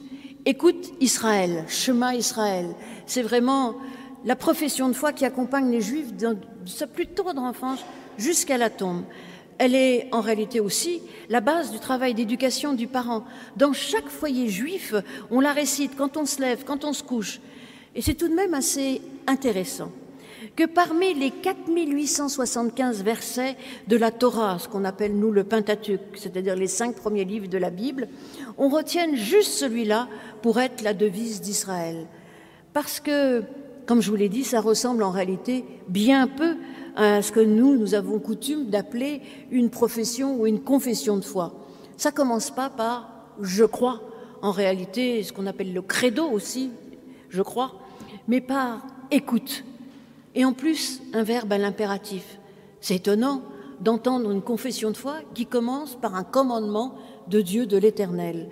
Écoute 0.46 0.92
Israël, 1.00 1.64
chemin 1.68 2.12
Israël. 2.12 2.74
C'est 3.06 3.22
vraiment 3.22 3.76
la 4.24 4.34
profession 4.34 4.88
de 4.88 4.94
foi 4.94 5.12
qui 5.12 5.24
accompagne 5.24 5.70
les 5.70 5.80
Juifs 5.80 6.12
de 6.16 6.36
sa 6.66 6.88
plus 6.88 7.06
tendre 7.06 7.40
enfance 7.40 7.84
jusqu'à 8.18 8.58
la 8.58 8.68
tombe 8.68 9.04
elle 9.58 9.74
est 9.74 10.08
en 10.12 10.20
réalité 10.20 10.60
aussi 10.60 11.02
la 11.28 11.40
base 11.40 11.70
du 11.70 11.78
travail 11.78 12.14
d'éducation 12.14 12.72
du 12.72 12.86
parent. 12.86 13.24
Dans 13.56 13.72
chaque 13.72 14.08
foyer 14.08 14.48
juif, 14.48 14.94
on 15.30 15.40
la 15.40 15.52
récite 15.52 15.92
quand 15.96 16.16
on 16.16 16.26
se 16.26 16.40
lève, 16.40 16.64
quand 16.64 16.84
on 16.84 16.92
se 16.92 17.02
couche. 17.02 17.40
Et 17.94 18.02
c'est 18.02 18.14
tout 18.14 18.28
de 18.28 18.34
même 18.34 18.54
assez 18.54 19.00
intéressant 19.26 19.90
que 20.56 20.64
parmi 20.64 21.14
les 21.14 21.30
4875 21.30 23.02
versets 23.02 23.56
de 23.88 23.96
la 23.96 24.10
Torah, 24.10 24.58
ce 24.58 24.68
qu'on 24.68 24.84
appelle 24.84 25.16
nous 25.16 25.30
le 25.30 25.44
Pentateuque, 25.44 26.00
c'est-à-dire 26.14 26.56
les 26.56 26.66
cinq 26.66 26.96
premiers 26.96 27.24
livres 27.24 27.48
de 27.48 27.58
la 27.58 27.70
Bible, 27.70 28.08
on 28.58 28.68
retienne 28.68 29.16
juste 29.16 29.52
celui-là 29.52 30.08
pour 30.42 30.60
être 30.60 30.82
la 30.82 30.94
devise 30.94 31.40
d'Israël. 31.40 32.06
Parce 32.72 33.00
que, 33.00 33.42
comme 33.86 34.02
je 34.02 34.10
vous 34.10 34.16
l'ai 34.16 34.28
dit, 34.28 34.44
ça 34.44 34.60
ressemble 34.60 35.02
en 35.02 35.10
réalité 35.10 35.64
bien 35.88 36.26
peu 36.26 36.56
à 36.96 37.22
ce 37.22 37.32
que 37.32 37.40
nous, 37.40 37.76
nous 37.76 37.94
avons 37.94 38.18
coutume 38.18 38.66
d'appeler 38.66 39.22
une 39.50 39.70
profession 39.70 40.40
ou 40.40 40.46
une 40.46 40.60
confession 40.60 41.16
de 41.16 41.24
foi. 41.24 41.54
Ça 41.96 42.12
commence 42.12 42.50
pas 42.50 42.70
par 42.70 43.08
je 43.40 43.64
crois, 43.64 44.00
en 44.42 44.50
réalité, 44.50 45.22
ce 45.22 45.32
qu'on 45.32 45.46
appelle 45.46 45.72
le 45.72 45.82
credo 45.82 46.28
aussi, 46.28 46.70
je 47.28 47.42
crois, 47.42 47.72
mais 48.28 48.40
par 48.40 48.86
écoute. 49.10 49.64
Et 50.34 50.44
en 50.44 50.52
plus, 50.52 51.00
un 51.12 51.22
verbe 51.22 51.52
à 51.52 51.58
l'impératif. 51.58 52.38
C'est 52.80 52.96
étonnant 52.96 53.42
d'entendre 53.80 54.30
une 54.30 54.42
confession 54.42 54.90
de 54.90 54.96
foi 54.96 55.16
qui 55.34 55.46
commence 55.46 55.96
par 55.96 56.14
un 56.14 56.24
commandement 56.24 56.94
de 57.28 57.40
Dieu 57.40 57.66
de 57.66 57.76
l'Éternel. 57.76 58.48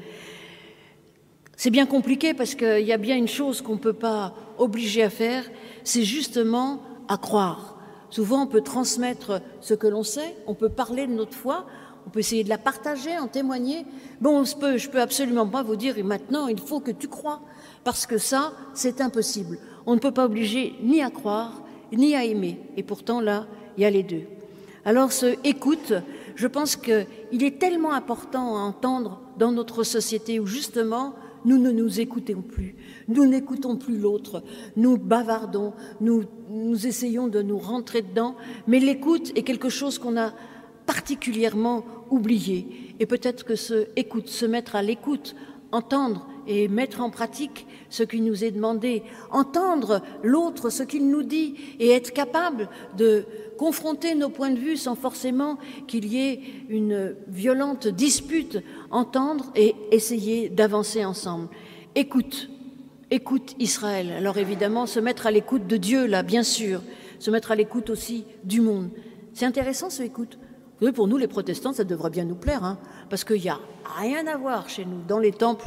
C'est 1.56 1.70
bien 1.70 1.86
compliqué 1.86 2.34
parce 2.34 2.54
qu'il 2.54 2.86
y 2.86 2.92
a 2.92 2.96
bien 2.96 3.16
une 3.16 3.28
chose 3.28 3.60
qu'on 3.60 3.74
ne 3.74 3.78
peut 3.78 3.92
pas 3.92 4.34
obliger 4.58 5.02
à 5.02 5.10
faire, 5.10 5.44
c'est 5.84 6.04
justement 6.04 6.80
à 7.08 7.16
croire. 7.16 7.79
Souvent, 8.10 8.42
on 8.42 8.46
peut 8.46 8.60
transmettre 8.60 9.40
ce 9.60 9.74
que 9.74 9.86
l'on 9.86 10.02
sait, 10.02 10.36
on 10.46 10.54
peut 10.54 10.68
parler 10.68 11.06
de 11.06 11.12
notre 11.12 11.34
foi, 11.34 11.64
on 12.06 12.10
peut 12.10 12.20
essayer 12.20 12.44
de 12.44 12.48
la 12.48 12.58
partager, 12.58 13.16
en 13.18 13.28
témoigner. 13.28 13.86
Bon, 14.20 14.44
je 14.44 14.56
peux, 14.56 14.78
je 14.78 14.88
peux 14.90 15.00
absolument 15.00 15.46
pas 15.46 15.62
vous 15.62 15.76
dire, 15.76 15.94
maintenant, 16.04 16.48
il 16.48 16.58
faut 16.58 16.80
que 16.80 16.90
tu 16.90 17.08
crois, 17.08 17.40
parce 17.84 18.06
que 18.06 18.18
ça, 18.18 18.52
c'est 18.74 19.00
impossible. 19.00 19.58
On 19.86 19.94
ne 19.94 20.00
peut 20.00 20.10
pas 20.12 20.24
obliger 20.24 20.74
ni 20.82 21.02
à 21.02 21.10
croire, 21.10 21.62
ni 21.92 22.14
à 22.14 22.24
aimer. 22.24 22.60
Et 22.76 22.82
pourtant, 22.82 23.20
là, 23.20 23.46
il 23.76 23.82
y 23.82 23.86
a 23.86 23.90
les 23.90 24.02
deux. 24.02 24.24
Alors, 24.84 25.12
ce 25.12 25.36
écoute, 25.44 25.92
je 26.34 26.46
pense 26.46 26.74
qu'il 26.74 27.44
est 27.44 27.58
tellement 27.58 27.92
important 27.92 28.56
à 28.56 28.60
entendre 28.60 29.20
dans 29.38 29.52
notre 29.52 29.84
société 29.84 30.40
où, 30.40 30.46
justement, 30.46 31.14
nous 31.44 31.58
ne 31.58 31.70
nous 31.70 32.00
écoutons 32.00 32.42
plus, 32.42 32.74
nous 33.08 33.26
n'écoutons 33.26 33.76
plus 33.76 33.98
l'autre, 33.98 34.42
nous 34.76 34.96
bavardons, 34.96 35.72
nous, 36.00 36.24
essayons 36.86 37.28
de 37.28 37.42
nous 37.42 37.58
rentrer 37.58 38.02
dedans, 38.02 38.36
mais 38.66 38.80
l'écoute 38.80 39.32
est 39.36 39.42
quelque 39.42 39.68
chose 39.68 39.98
qu'on 39.98 40.16
a 40.16 40.32
particulièrement 40.86 41.84
oublié. 42.10 42.94
Et 42.98 43.06
peut-être 43.06 43.44
que 43.44 43.54
ce 43.54 43.86
écoute, 43.96 44.28
se 44.28 44.46
mettre 44.46 44.76
à 44.76 44.82
l'écoute, 44.82 45.34
entendre 45.72 46.26
et 46.46 46.68
mettre 46.68 47.00
en 47.00 47.10
pratique 47.10 47.66
ce 47.90 48.02
qui 48.02 48.20
nous 48.20 48.44
est 48.44 48.52
demandé, 48.52 49.02
entendre 49.30 50.02
l'autre, 50.22 50.70
ce 50.70 50.82
qu'il 50.82 51.10
nous 51.10 51.22
dit, 51.22 51.56
et 51.78 51.90
être 51.90 52.12
capable 52.12 52.68
de 52.96 53.24
confronter 53.58 54.14
nos 54.14 54.30
points 54.30 54.50
de 54.50 54.58
vue 54.58 54.76
sans 54.76 54.94
forcément 54.94 55.58
qu'il 55.86 56.06
y 56.06 56.18
ait 56.18 56.40
une 56.70 57.14
violente 57.28 57.88
dispute, 57.88 58.58
entendre 58.90 59.52
et 59.54 59.74
essayer 59.90 60.48
d'avancer 60.48 61.04
ensemble. 61.04 61.48
Écoute, 61.94 62.48
écoute 63.10 63.54
Israël. 63.58 64.12
Alors 64.12 64.38
évidemment, 64.38 64.86
se 64.86 65.00
mettre 65.00 65.26
à 65.26 65.30
l'écoute 65.30 65.66
de 65.66 65.76
Dieu, 65.76 66.06
là, 66.06 66.22
bien 66.22 66.42
sûr, 66.42 66.80
se 67.18 67.30
mettre 67.30 67.50
à 67.50 67.56
l'écoute 67.56 67.90
aussi 67.90 68.24
du 68.44 68.60
monde. 68.60 68.88
C'est 69.34 69.46
intéressant 69.46 69.90
ce 69.90 70.02
écoute. 70.02 70.38
Pour 70.94 71.08
nous, 71.08 71.18
les 71.18 71.28
protestants, 71.28 71.74
ça 71.74 71.84
devrait 71.84 72.08
bien 72.08 72.24
nous 72.24 72.36
plaire, 72.36 72.64
hein, 72.64 72.78
parce 73.10 73.24
qu'il 73.24 73.42
n'y 73.42 73.50
a 73.50 73.60
rien 73.98 74.26
à 74.26 74.38
voir 74.38 74.70
chez 74.70 74.86
nous. 74.86 75.02
Dans 75.06 75.18
les 75.18 75.32
temples, 75.32 75.66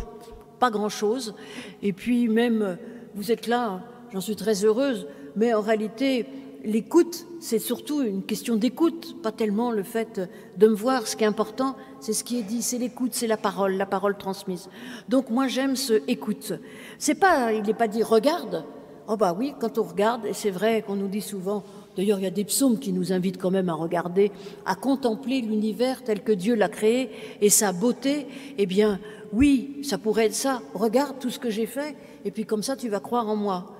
pas 0.63 0.71
grand-chose. 0.71 1.35
Et 1.81 1.91
puis 1.91 2.29
même, 2.29 2.77
vous 3.15 3.33
êtes 3.33 3.47
là, 3.47 3.81
j'en 4.13 4.21
suis 4.21 4.37
très 4.37 4.63
heureuse, 4.63 5.07
mais 5.35 5.53
en 5.53 5.59
réalité, 5.59 6.25
l'écoute, 6.63 7.25
c'est 7.41 7.59
surtout 7.59 8.01
une 8.01 8.23
question 8.23 8.55
d'écoute, 8.55 9.21
pas 9.21 9.33
tellement 9.33 9.71
le 9.71 9.83
fait 9.83 10.21
de 10.55 10.67
me 10.69 10.73
voir. 10.73 11.05
Ce 11.05 11.17
qui 11.17 11.25
est 11.25 11.27
important, 11.27 11.75
c'est 11.99 12.13
ce 12.13 12.23
qui 12.23 12.39
est 12.39 12.43
dit, 12.43 12.61
c'est 12.61 12.77
l'écoute, 12.77 13.13
c'est 13.13 13.27
la 13.27 13.35
parole, 13.35 13.73
la 13.73 13.85
parole 13.85 14.15
transmise. 14.17 14.69
Donc 15.09 15.29
moi, 15.29 15.49
j'aime 15.49 15.75
ce 15.75 16.01
écoute. 16.07 16.53
C'est 16.97 17.15
pas, 17.15 17.51
il 17.51 17.63
n'est 17.63 17.73
pas 17.73 17.89
dit 17.89 18.01
regarde. 18.01 18.63
Oh 19.09 19.17
bah 19.17 19.35
oui, 19.37 19.55
quand 19.59 19.77
on 19.79 19.83
regarde, 19.83 20.25
et 20.25 20.33
c'est 20.33 20.49
vrai 20.49 20.81
qu'on 20.81 20.95
nous 20.95 21.09
dit 21.09 21.19
souvent, 21.19 21.65
D'ailleurs, 21.95 22.19
il 22.19 22.23
y 22.23 22.27
a 22.27 22.31
des 22.31 22.43
psaumes 22.45 22.79
qui 22.79 22.91
nous 22.91 23.13
invitent 23.13 23.37
quand 23.37 23.51
même 23.51 23.69
à 23.69 23.73
regarder, 23.73 24.31
à 24.65 24.75
contempler 24.75 25.41
l'univers 25.41 26.03
tel 26.03 26.23
que 26.23 26.31
Dieu 26.31 26.55
l'a 26.55 26.69
créé 26.69 27.09
et 27.41 27.49
sa 27.49 27.71
beauté. 27.71 28.27
Eh 28.57 28.65
bien, 28.65 28.99
oui, 29.31 29.79
ça 29.83 29.97
pourrait 29.97 30.25
être 30.25 30.33
ça. 30.33 30.61
Regarde 30.73 31.19
tout 31.19 31.29
ce 31.29 31.39
que 31.39 31.49
j'ai 31.49 31.65
fait, 31.65 31.95
et 32.25 32.31
puis 32.31 32.45
comme 32.45 32.63
ça, 32.63 32.75
tu 32.75 32.89
vas 32.89 32.99
croire 32.99 33.29
en 33.29 33.35
moi. 33.35 33.75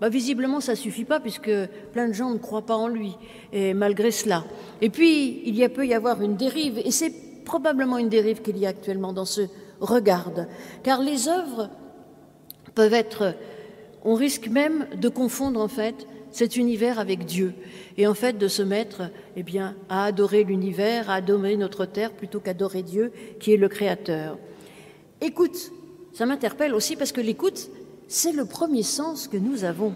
Bah, 0.00 0.08
visiblement, 0.08 0.60
ça 0.60 0.76
suffit 0.76 1.04
pas 1.04 1.18
puisque 1.20 1.50
plein 1.92 2.08
de 2.08 2.12
gens 2.12 2.30
ne 2.30 2.38
croient 2.38 2.66
pas 2.66 2.76
en 2.76 2.88
lui, 2.88 3.16
malgré 3.74 4.10
cela. 4.10 4.44
Et 4.80 4.90
puis, 4.90 5.42
il 5.44 5.56
y 5.56 5.64
a 5.64 5.68
peut 5.68 5.86
y 5.86 5.94
avoir 5.94 6.22
une 6.22 6.36
dérive, 6.36 6.78
et 6.78 6.90
c'est 6.90 7.12
probablement 7.44 7.98
une 7.98 8.08
dérive 8.08 8.42
qu'il 8.42 8.58
y 8.58 8.66
a 8.66 8.68
actuellement 8.68 9.12
dans 9.12 9.24
ce 9.24 9.42
regarde, 9.80 10.48
car 10.82 11.00
les 11.02 11.28
œuvres 11.28 11.70
peuvent 12.74 12.94
être, 12.94 13.34
on 14.04 14.14
risque 14.14 14.48
même 14.48 14.86
de 15.00 15.08
confondre 15.08 15.60
en 15.60 15.68
fait 15.68 16.06
cet 16.30 16.56
univers 16.56 16.98
avec 16.98 17.24
Dieu, 17.24 17.54
et 17.96 18.06
en 18.06 18.14
fait 18.14 18.38
de 18.38 18.48
se 18.48 18.62
mettre 18.62 19.10
eh 19.36 19.42
bien, 19.42 19.74
à 19.88 20.04
adorer 20.04 20.44
l'univers, 20.44 21.10
à 21.10 21.14
adorer 21.14 21.56
notre 21.56 21.86
terre 21.86 22.12
plutôt 22.12 22.40
qu'adorer 22.40 22.82
Dieu 22.82 23.12
qui 23.40 23.52
est 23.52 23.56
le 23.56 23.68
Créateur. 23.68 24.38
Écoute, 25.20 25.72
ça 26.12 26.26
m'interpelle 26.26 26.74
aussi 26.74 26.96
parce 26.96 27.12
que 27.12 27.20
l'écoute, 27.20 27.70
c'est 28.08 28.32
le 28.32 28.44
premier 28.44 28.82
sens 28.82 29.28
que 29.28 29.36
nous 29.36 29.64
avons. 29.64 29.94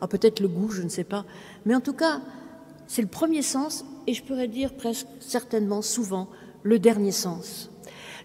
Ah, 0.00 0.08
peut-être 0.08 0.40
le 0.40 0.48
goût, 0.48 0.70
je 0.70 0.82
ne 0.82 0.88
sais 0.88 1.04
pas, 1.04 1.24
mais 1.66 1.74
en 1.74 1.80
tout 1.80 1.92
cas, 1.92 2.20
c'est 2.86 3.02
le 3.02 3.08
premier 3.08 3.42
sens, 3.42 3.84
et 4.06 4.14
je 4.14 4.22
pourrais 4.22 4.48
dire 4.48 4.74
presque 4.74 5.06
certainement 5.20 5.82
souvent 5.82 6.28
le 6.62 6.78
dernier 6.78 7.12
sens. 7.12 7.70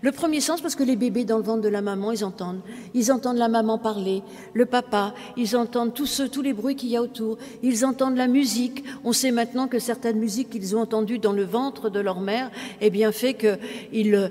Le 0.02 0.12
premier 0.12 0.42
sens, 0.42 0.62
parce 0.62 0.76
que 0.76 0.84
les 0.84 0.96
bébés 0.96 1.26
dans 1.26 1.38
le 1.38 1.44
ventre 1.44 1.62
de 1.62 1.70
la 1.70 1.82
maman, 1.82 2.12
ils 2.12 2.24
entendent. 2.24 2.62
Ils 2.94 3.12
entendent 3.12 3.38
la 3.38 3.48
maman 3.48 3.78
parler, 3.78 4.22
le 4.54 4.66
papa, 4.66 5.14
ils 5.38 5.56
entendent 5.56 5.94
tous, 5.94 6.22
tous 6.32 6.42
les 6.42 6.54
bruits 6.54 6.76
qu'il 6.76 6.90
y 6.90 6.98
a 6.98 7.02
autour, 7.02 7.38
ils 7.64 7.86
entendent 7.86 8.18
la 8.18 8.28
musique. 8.28 8.84
On 9.04 9.14
sait 9.14 9.32
maintenant 9.32 9.68
que 9.68 9.80
certaines 9.80 10.20
musiques 10.20 10.50
qu'ils 10.50 10.76
ont 10.76 10.82
entendues 10.82 11.20
dans 11.20 11.34
le 11.34 11.44
ventre 11.44 11.90
de 11.90 12.00
leur 12.00 12.20
mère, 12.20 12.52
eh 12.82 12.90
bien, 12.90 13.12
fait 13.12 13.34
que 13.34 13.58
ils, 13.92 14.30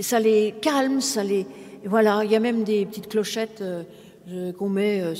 ça 0.00 0.20
les 0.20 0.54
calme, 0.60 1.00
ça 1.00 1.24
les. 1.24 1.46
Voilà, 1.84 2.22
il 2.24 2.30
y 2.30 2.36
a 2.36 2.40
même 2.40 2.64
des 2.64 2.86
petites 2.86 3.08
clochettes. 3.08 3.62
Euh, 4.30 4.52
qu'on 4.52 4.70
met, 4.70 5.02
euh, 5.02 5.14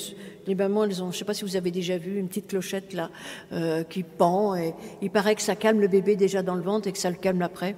les 0.47 0.55
mamans, 0.55 0.85
elles 0.85 1.03
ont, 1.03 1.11
je 1.11 1.17
ne 1.17 1.19
sais 1.19 1.25
pas 1.27 1.35
si 1.35 1.45
vous 1.45 1.57
avez 1.57 1.71
déjà 1.71 1.99
vu, 1.99 2.19
une 2.19 2.27
petite 2.27 2.47
clochette 2.47 2.95
là 2.95 3.11
euh, 3.53 3.85
qui 3.85 4.03
pend 4.03 4.57
et 4.57 4.73
il 5.03 5.11
paraît 5.11 5.35
que 5.35 5.43
ça 5.43 5.57
calme 5.57 5.79
le 5.79 5.89
bébé 5.89 6.17
déjà 6.17 6.43
dans 6.43 6.55
le 6.55 6.63
ventre 6.63 6.89
et 6.89 6.93
que 6.93 6.97
ça 6.97 7.11
le 7.11 7.17
calme 7.17 7.43
après. 7.43 7.77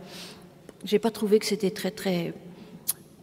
J'ai 0.84 0.98
pas 0.98 1.10
trouvé 1.10 1.38
que 1.38 1.46
c'était 1.46 1.70
très 1.70 1.90
très 1.90 2.34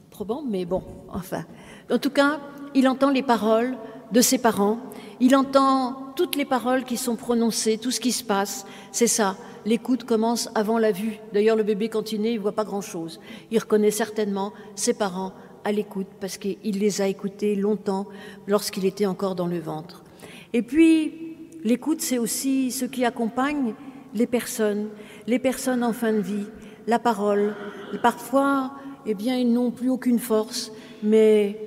probant, 0.10 0.44
mais 0.48 0.66
bon, 0.66 0.84
enfin. 1.10 1.46
En 1.92 1.98
tout 1.98 2.10
cas, 2.10 2.40
il 2.76 2.88
entend 2.88 3.10
les 3.10 3.24
paroles 3.24 3.76
de 4.12 4.22
ses 4.22 4.38
parents, 4.38 4.80
il 5.20 5.36
entend 5.36 6.14
toutes 6.16 6.36
les 6.36 6.46
paroles 6.46 6.84
qui 6.84 6.98
sont 6.98 7.16
prononcées, 7.16 7.78
tout 7.78 7.92
ce 7.92 8.00
qui 8.00 8.12
se 8.12 8.24
passe. 8.24 8.66
C'est 8.92 9.08
ça. 9.08 9.38
L'écoute 9.66 10.04
commence 10.04 10.50
avant 10.56 10.78
la 10.78 10.92
vue. 10.92 11.18
D'ailleurs, 11.34 11.56
le 11.56 11.64
bébé, 11.64 11.90
quand 11.90 12.12
il 12.12 12.22
naît, 12.22 12.34
il 12.34 12.40
voit 12.40 12.52
pas 12.52 12.66
grand-chose. 12.66 13.20
Il 13.50 13.60
reconnaît 13.60 13.92
certainement 13.92 14.54
ses 14.76 14.94
parents 14.94 15.34
à 15.64 15.72
l'écoute 15.72 16.08
parce 16.20 16.38
qu'il 16.38 16.80
les 16.80 17.02
a 17.02 17.08
écoutés 17.08 17.56
longtemps 17.56 18.08
lorsqu'il 18.48 18.86
était 18.86 19.06
encore 19.06 19.36
dans 19.36 19.48
le 19.48 19.60
ventre. 19.60 20.04
Et 20.52 20.62
puis, 20.62 21.38
l'écoute, 21.64 22.02
c'est 22.02 22.18
aussi 22.18 22.72
ce 22.72 22.86
qui 22.86 23.06
accompagne 23.06 23.74
les 24.14 24.28
personnes, 24.28 24.90
les 25.26 25.40
personnes 25.40 25.84
en 25.84 25.94
fin 25.94 26.12
de 26.14 26.20
vie, 26.20 26.46
la 26.88 27.00
parole. 27.00 27.56
Et 27.94 27.98
parfois, 27.98 28.72
eh 29.06 29.14
bien, 29.14 29.38
ils 29.38 29.52
n'ont 29.52 29.72
plus 29.72 29.90
aucune 29.90 30.20
force, 30.20 30.72
mais 31.02 31.60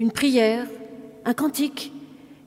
une 0.00 0.10
prière, 0.10 0.66
un 1.24 1.34
cantique, 1.34 1.92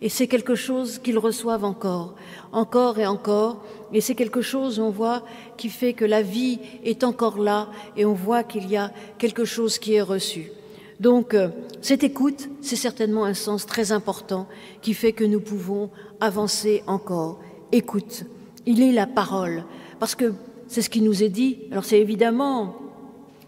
et 0.02 0.10
c'est 0.10 0.28
quelque 0.28 0.56
chose 0.56 1.00
qu'ils 1.00 1.18
reçoivent 1.18 1.64
encore, 1.64 2.16
encore 2.52 3.00
et 3.00 3.08
encore, 3.08 3.64
et 3.94 4.02
c'est 4.02 4.16
quelque 4.16 4.42
chose, 4.42 4.80
on 4.80 4.92
voit, 4.92 5.24
qui 5.58 5.70
fait 5.70 5.94
que 5.94 6.06
la 6.06 6.22
vie 6.22 6.60
est 6.84 7.04
encore 7.04 7.40
là, 7.40 7.70
et 7.96 8.06
on 8.06 8.14
voit 8.14 8.44
qu'il 8.44 8.70
y 8.70 8.78
a 8.78 8.92
quelque 9.18 9.46
chose 9.46 9.80
qui 9.80 9.96
est 9.96 10.02
reçu. 10.02 10.52
Donc, 11.00 11.34
euh, 11.34 11.50
cette 11.82 12.04
écoute, 12.04 12.50
c'est 12.62 12.76
certainement 12.76 13.26
un 13.26 13.34
sens 13.34 13.66
très 13.66 13.92
important 13.92 14.48
qui 14.82 14.94
fait 14.94 15.14
que 15.14 15.24
nous 15.24 15.40
pouvons 15.40 15.90
avancer 16.20 16.84
encore. 16.88 17.40
Écoute, 17.72 18.26
il 18.66 18.82
est 18.82 18.92
la 18.92 19.08
parole, 19.08 19.64
parce 20.00 20.16
que 20.16 20.34
c'est 20.68 20.82
ce 20.82 20.90
qui 20.90 21.02
nous 21.02 21.24
est 21.24 21.30
dit. 21.30 21.60
Alors 21.72 21.86
c'est 21.86 22.00
évidemment 22.00 22.76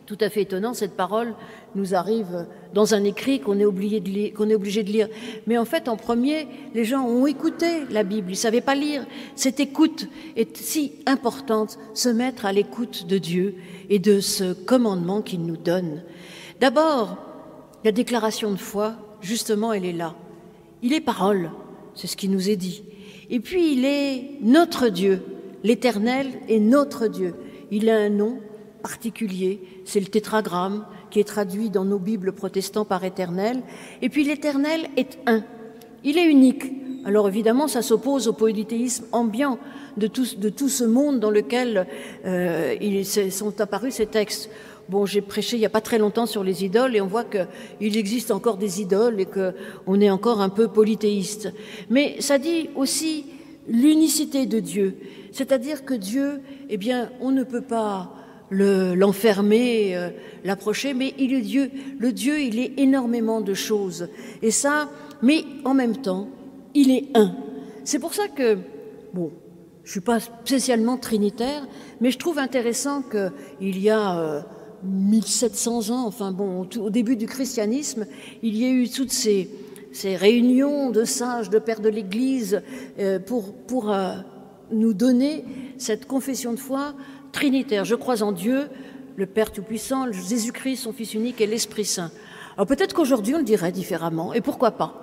tout 0.09 0.17
à 0.21 0.29
fait 0.31 0.41
étonnant, 0.41 0.73
cette 0.73 0.97
parole 0.97 1.35
nous 1.75 1.93
arrive 1.93 2.47
dans 2.73 2.95
un 2.95 3.03
écrit 3.03 3.39
qu'on 3.41 3.59
est, 3.59 3.65
obligé 3.65 3.99
de 3.99 4.09
lire. 4.89 5.07
Mais 5.45 5.55
en 5.55 5.65
fait, 5.65 5.87
en 5.87 5.97
premier, 5.97 6.47
les 6.73 6.83
gens 6.83 7.05
ont 7.05 7.27
écouté 7.27 7.83
la 7.91 8.01
Bible, 8.01 8.29
ils 8.29 8.31
ne 8.31 8.37
savaient 8.37 8.59
pas 8.59 8.73
lire. 8.73 9.05
Cette 9.35 9.59
écoute 9.59 10.07
est 10.35 10.57
si 10.57 10.93
importante, 11.05 11.77
se 11.93 12.09
mettre 12.09 12.47
à 12.47 12.53
l'écoute 12.53 13.05
de 13.05 13.19
Dieu 13.19 13.53
et 13.91 13.99
de 13.99 14.19
ce 14.19 14.53
commandement 14.53 15.21
qu'il 15.21 15.43
nous 15.43 15.57
donne. 15.57 16.01
D'abord, 16.59 17.17
la 17.85 17.91
déclaration 17.91 18.49
de 18.49 18.57
foi, 18.57 18.95
justement, 19.21 19.73
elle 19.73 19.85
est 19.85 19.93
là. 19.93 20.15
Il 20.81 20.93
est 20.93 21.01
parole, 21.01 21.51
c'est 21.93 22.07
ce 22.07 22.17
qui 22.17 22.29
nous 22.29 22.49
est 22.49 22.55
dit. 22.55 22.81
Et 23.29 23.39
puis, 23.39 23.73
il 23.73 23.85
est 23.85 24.39
notre 24.41 24.89
Dieu, 24.89 25.21
L'Éternel 25.63 26.27
est 26.47 26.59
notre 26.59 27.07
Dieu. 27.07 27.35
Il 27.71 27.89
a 27.89 27.97
un 27.97 28.09
nom 28.09 28.39
particulier, 28.81 29.61
c'est 29.85 29.99
le 29.99 30.07
tétragramme 30.07 30.85
qui 31.11 31.19
est 31.19 31.25
traduit 31.25 31.69
dans 31.69 31.85
nos 31.85 31.99
Bibles 31.99 32.31
protestants 32.31 32.85
par 32.85 33.03
éternel. 33.03 33.61
Et 34.01 34.09
puis 34.09 34.23
l'Éternel 34.23 34.87
est 34.95 35.19
un. 35.25 35.43
Il 36.03 36.17
est 36.17 36.25
unique. 36.25 36.71
Alors 37.05 37.27
évidemment, 37.27 37.67
ça 37.67 37.81
s'oppose 37.81 38.27
au 38.27 38.33
polythéisme 38.33 39.05
ambiant 39.11 39.57
de 39.97 40.07
tout, 40.07 40.25
ce 40.25 40.83
monde 40.83 41.19
dans 41.19 41.31
lequel 41.31 41.87
euh, 42.25 42.75
ils 42.79 43.05
sont 43.05 43.59
apparus 43.59 43.95
ces 43.95 44.05
textes. 44.05 44.49
Bon, 44.87 45.05
j'ai 45.05 45.21
prêché 45.21 45.55
il 45.55 45.59
n'y 45.59 45.65
a 45.65 45.69
pas 45.69 45.81
très 45.81 45.99
longtemps 45.99 46.25
sur 46.25 46.43
les 46.43 46.63
idoles 46.63 46.95
et 46.95 47.01
on 47.01 47.07
voit 47.07 47.25
qu'il 47.25 47.97
existe 47.97 48.31
encore 48.31 48.57
des 48.57 48.81
idoles 48.81 49.19
et 49.19 49.25
qu'on 49.25 50.01
est 50.01 50.09
encore 50.09 50.41
un 50.41 50.49
peu 50.49 50.67
polythéiste. 50.67 51.53
Mais 51.89 52.15
ça 52.21 52.37
dit 52.37 52.69
aussi 52.75 53.25
l'unicité 53.69 54.45
de 54.45 54.59
Dieu. 54.59 54.97
C'est-à-dire 55.31 55.85
que 55.85 55.93
Dieu, 55.93 56.41
eh 56.69 56.77
bien, 56.77 57.11
on 57.21 57.31
ne 57.31 57.43
peut 57.43 57.61
pas 57.61 58.11
l'enfermer, 58.51 59.95
euh, 59.95 60.09
l'approcher, 60.43 60.93
mais 60.93 61.13
il 61.19 61.33
est 61.33 61.41
Dieu. 61.41 61.71
Le 61.99 62.11
Dieu, 62.11 62.39
il 62.39 62.57
est 62.59 62.73
énormément 62.77 63.41
de 63.41 63.53
choses. 63.53 64.09
Et 64.41 64.51
ça, 64.51 64.89
mais 65.21 65.43
en 65.65 65.73
même 65.73 65.97
temps, 65.97 66.27
il 66.73 66.91
est 66.91 67.09
un. 67.13 67.35
C'est 67.83 67.99
pour 67.99 68.13
ça 68.13 68.27
que, 68.27 68.57
bon, 69.13 69.31
je 69.83 69.91
suis 69.91 70.01
pas 70.01 70.19
spécialement 70.19 70.97
trinitaire, 70.97 71.67
mais 72.01 72.11
je 72.11 72.17
trouve 72.17 72.39
intéressant 72.39 73.01
qu'il 73.01 73.79
y 73.79 73.89
a 73.89 74.45
1700 74.83 75.89
euh, 75.89 75.93
ans, 75.93 76.05
enfin 76.05 76.31
bon, 76.31 76.67
au, 76.79 76.89
début 76.89 77.15
du 77.15 77.25
christianisme, 77.25 78.05
il 78.43 78.57
y 78.57 78.65
a 78.65 78.69
eu 78.69 78.89
toutes 78.89 79.11
ces, 79.11 79.49
ces 79.91 80.15
réunions 80.15 80.89
de 80.89 81.03
sages, 81.03 81.49
de 81.49 81.59
pères 81.59 81.81
de 81.81 81.89
l'Église, 81.89 82.61
euh, 82.99 83.19
pour, 83.19 83.53
pour 83.53 83.93
nous 84.71 84.93
donner 84.93 85.45
cette 85.77 86.05
confession 86.05 86.53
de 86.53 86.59
foi 86.59 86.93
trinitaire. 87.31 87.85
Je 87.85 87.95
crois 87.95 88.21
en 88.23 88.31
Dieu, 88.31 88.69
le 89.15 89.25
Père 89.25 89.51
Tout-Puissant, 89.51 90.11
Jésus-Christ, 90.11 90.77
son 90.77 90.93
Fils 90.93 91.13
unique 91.13 91.41
et 91.41 91.47
l'Esprit 91.47 91.85
Saint. 91.85 92.11
Alors 92.55 92.67
peut-être 92.67 92.93
qu'aujourd'hui 92.93 93.35
on 93.35 93.39
le 93.39 93.43
dirait 93.43 93.71
différemment, 93.71 94.33
et 94.33 94.41
pourquoi 94.41 94.71
pas. 94.71 95.01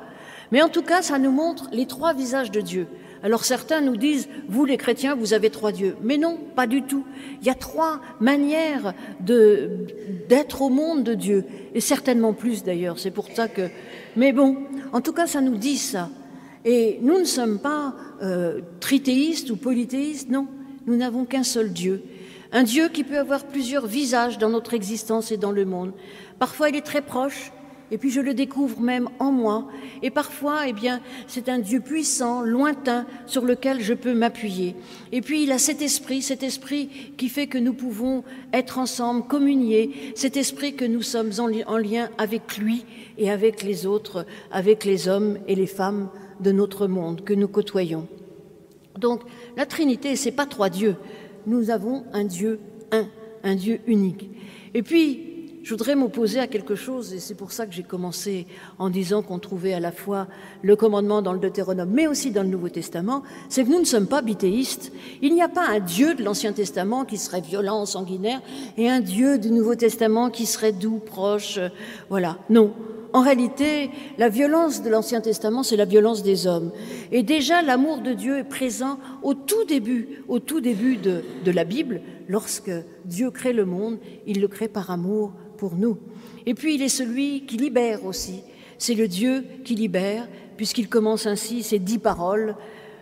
Mais 0.53 0.63
en 0.63 0.69
tout 0.69 0.83
cas, 0.83 1.03
ça 1.03 1.19
nous 1.19 1.31
montre 1.31 1.69
les 1.73 1.87
trois 1.87 2.15
visages 2.15 2.51
de 2.51 2.61
Dieu. 2.61 2.87
Alors 3.23 3.45
certains 3.45 3.81
nous 3.81 3.97
disent, 3.97 4.29
vous 4.49 4.65
les 4.65 4.77
chrétiens, 4.77 5.15
vous 5.15 5.33
avez 5.33 5.51
trois 5.51 5.73
dieux. 5.73 5.97
Mais 6.03 6.19
non, 6.19 6.39
pas 6.55 6.67
du 6.67 6.83
tout. 6.83 7.05
Il 7.41 7.47
y 7.47 7.51
a 7.51 7.55
trois 7.55 8.01
manières 8.21 8.95
d'être 9.21 10.63
au 10.63 10.69
monde 10.69 11.03
de 11.03 11.15
Dieu. 11.15 11.45
Et 11.75 11.81
certainement 11.81 12.33
plus 12.33 12.63
d'ailleurs. 12.63 12.99
C'est 12.99 13.11
pour 13.11 13.29
ça 13.35 13.49
que... 13.49 13.69
Mais 14.17 14.33
bon, 14.33 14.57
en 14.93 15.01
tout 15.01 15.13
cas, 15.13 15.27
ça 15.27 15.41
nous 15.41 15.57
dit 15.57 15.79
ça. 15.79 16.11
Et 16.65 16.99
nous 17.03 17.19
ne 17.19 17.25
sommes 17.25 17.59
pas 17.59 17.95
euh, 18.23 18.61
trithéistes 18.81 19.51
ou 19.51 19.57
polythéistes, 19.57 20.31
non. 20.31 20.49
Nous 20.87 20.97
n'avons 20.97 21.25
qu'un 21.25 21.43
seul 21.43 21.73
Dieu. 21.73 22.03
Un 22.53 22.63
Dieu 22.63 22.89
qui 22.89 23.05
peut 23.05 23.19
avoir 23.19 23.45
plusieurs 23.45 23.87
visages 23.87 24.39
dans 24.39 24.51
notre 24.51 24.75
existence 24.75 25.33
et 25.33 25.37
dans 25.37 25.53
le 25.53 25.65
monde. 25.65 25.93
Parfois 26.39 26.69
il 26.69 26.77
est 26.77 26.83
très 26.83 27.03
proche, 27.03 27.53
et 27.91 27.99
puis 27.99 28.11
je 28.11 28.21
le 28.21 28.35
découvre 28.35 28.81
même 28.81 29.09
en 29.19 29.31
moi. 29.31 29.69
Et 30.03 30.11
parfois, 30.11 30.67
eh 30.67 30.73
bien, 30.73 31.01
c'est 31.27 31.49
un 31.49 31.59
Dieu 31.59 31.81
puissant, 31.81 32.43
lointain, 32.43 33.07
sur 33.27 33.45
lequel 33.45 33.81
je 33.81 33.95
peux 33.95 34.15
m'appuyer. 34.15 34.75
Et 35.13 35.21
puis 35.21 35.43
il 35.45 35.53
a 35.53 35.59
cet 35.59 35.83
esprit, 35.83 36.23
cet 36.23 36.43
esprit 36.43 36.89
qui 37.17 37.29
fait 37.29 37.47
que 37.47 37.59
nous 37.59 37.75
pouvons 37.75 38.25
être 38.53 38.79
ensemble, 38.79 39.27
communier, 39.27 40.13
cet 40.15 40.37
esprit 40.37 40.75
que 40.75 40.85
nous 40.85 41.03
sommes 41.03 41.31
en, 41.39 41.77
lien 41.79 42.11
avec 42.19 42.59
lui 42.59 42.85
et 43.19 43.31
avec 43.31 43.63
les 43.63 43.87
autres, 43.87 44.27
avec 44.51 44.85
les 44.85 45.09
hommes 45.09 45.39
et 45.47 45.55
les 45.55 45.67
femmes 45.67 46.11
de 46.41 46.53
notre 46.53 46.87
monde 46.87 47.25
que 47.25 47.35
nous 47.35 47.49
côtoyons. 47.49 48.09
Donc 48.99 49.21
la 49.57 49.67
Trinité, 49.67 50.17
c'est 50.17 50.33
pas 50.33 50.47
trois 50.47 50.71
dieux. 50.71 50.97
Nous 51.47 51.71
avons 51.71 52.05
un 52.13 52.25
Dieu 52.25 52.59
un, 52.93 53.07
un 53.43 53.55
Dieu 53.55 53.81
unique. 53.87 54.31
Et 54.75 54.83
puis 54.83 55.26
je 55.67 55.73
voudrais 55.73 55.97
m'opposer 55.97 56.39
à 56.39 56.47
quelque 56.47 56.77
chose, 56.77 57.13
et 57.13 57.19
c'est 57.19 57.35
pour 57.35 57.51
ça 57.51 57.67
que 57.67 57.73
j'ai 57.73 57.83
commencé 57.83 58.47
en 58.79 58.89
disant 58.89 59.23
qu'on 59.23 59.41
trouvait 59.41 59.73
à 59.73 59.81
la 59.81 59.91
fois 59.91 60.29
le 60.63 60.77
commandement 60.77 61.23
dans 61.23 61.33
le 61.33 61.41
Deutéronome, 61.41 61.91
mais 61.93 62.07
aussi 62.07 62.31
dans 62.31 62.45
le 62.45 62.49
Nouveau 62.49 62.69
Testament, 62.69 63.25
c'est 63.49 63.65
que 63.65 63.71
nous 63.71 63.81
ne 63.81 63.85
sommes 63.85 64.07
pas 64.07 64.23
bithéistes. 64.23 64.93
Il 65.23 65.35
n'y 65.35 65.43
a 65.43 65.49
pas 65.49 65.67
un 65.67 65.81
Dieu 65.81 66.15
de 66.15 66.23
l'Ancien 66.23 66.53
Testament 66.53 67.05
qui 67.05 67.17
serait 67.17 67.41
violent, 67.41 67.85
sanguinaire, 67.85 68.43
et 68.79 68.89
un 68.89 69.01
Dieu 69.01 69.39
du 69.39 69.51
Nouveau 69.51 69.75
Testament 69.75 70.31
qui 70.31 70.47
serait 70.47 70.71
doux, 70.71 71.01
proche. 71.05 71.59
Voilà. 72.11 72.39
Non. 72.49 72.73
En 73.13 73.23
réalité, 73.23 73.91
la 74.19 74.29
violence 74.29 74.83
de 74.83 74.89
l'Ancien 74.89 75.21
Testament, 75.21 75.65
c'est 75.65 75.77
la 75.77 75.85
violence 75.85 76.23
des 76.23 76.47
hommes. 76.47 76.71
Et 77.11 77.25
déjà, 77.25 77.61
l'amour 77.63 78.03
de 78.03 78.13
Dieu 78.13 78.39
est 78.39 78.45
présent 78.45 79.01
au 79.25 79.35
tout 79.35 79.65
début, 79.65 80.23
au 80.29 80.39
tout 80.39 80.61
début 80.61 80.97
de 80.97 81.51
la 81.51 81.65
Bible, 81.65 82.03
lorsque 82.29 82.71
Dieu 83.05 83.33
crée 83.33 83.53
le 83.53 83.65
monde, 83.65 83.99
il 84.27 84.41
le 84.41 84.49
crée 84.49 84.69
par 84.69 84.91
amour 84.91 85.33
pour 85.57 85.75
nous. 85.75 85.99
Et 86.47 86.55
puis 86.55 86.75
il 86.75 86.83
est 86.83 86.89
celui 86.89 87.47
qui 87.47 87.57
libère 87.57 88.05
aussi. 88.05 88.43
C'est 88.79 88.95
le 88.95 89.09
Dieu 89.09 89.45
qui 89.65 89.75
libère, 89.75 90.29
puisqu'il 90.57 90.89
commence 90.89 91.27
ainsi 91.27 91.63
ces 91.63 91.79
dix 91.79 91.99
paroles. 91.99 92.57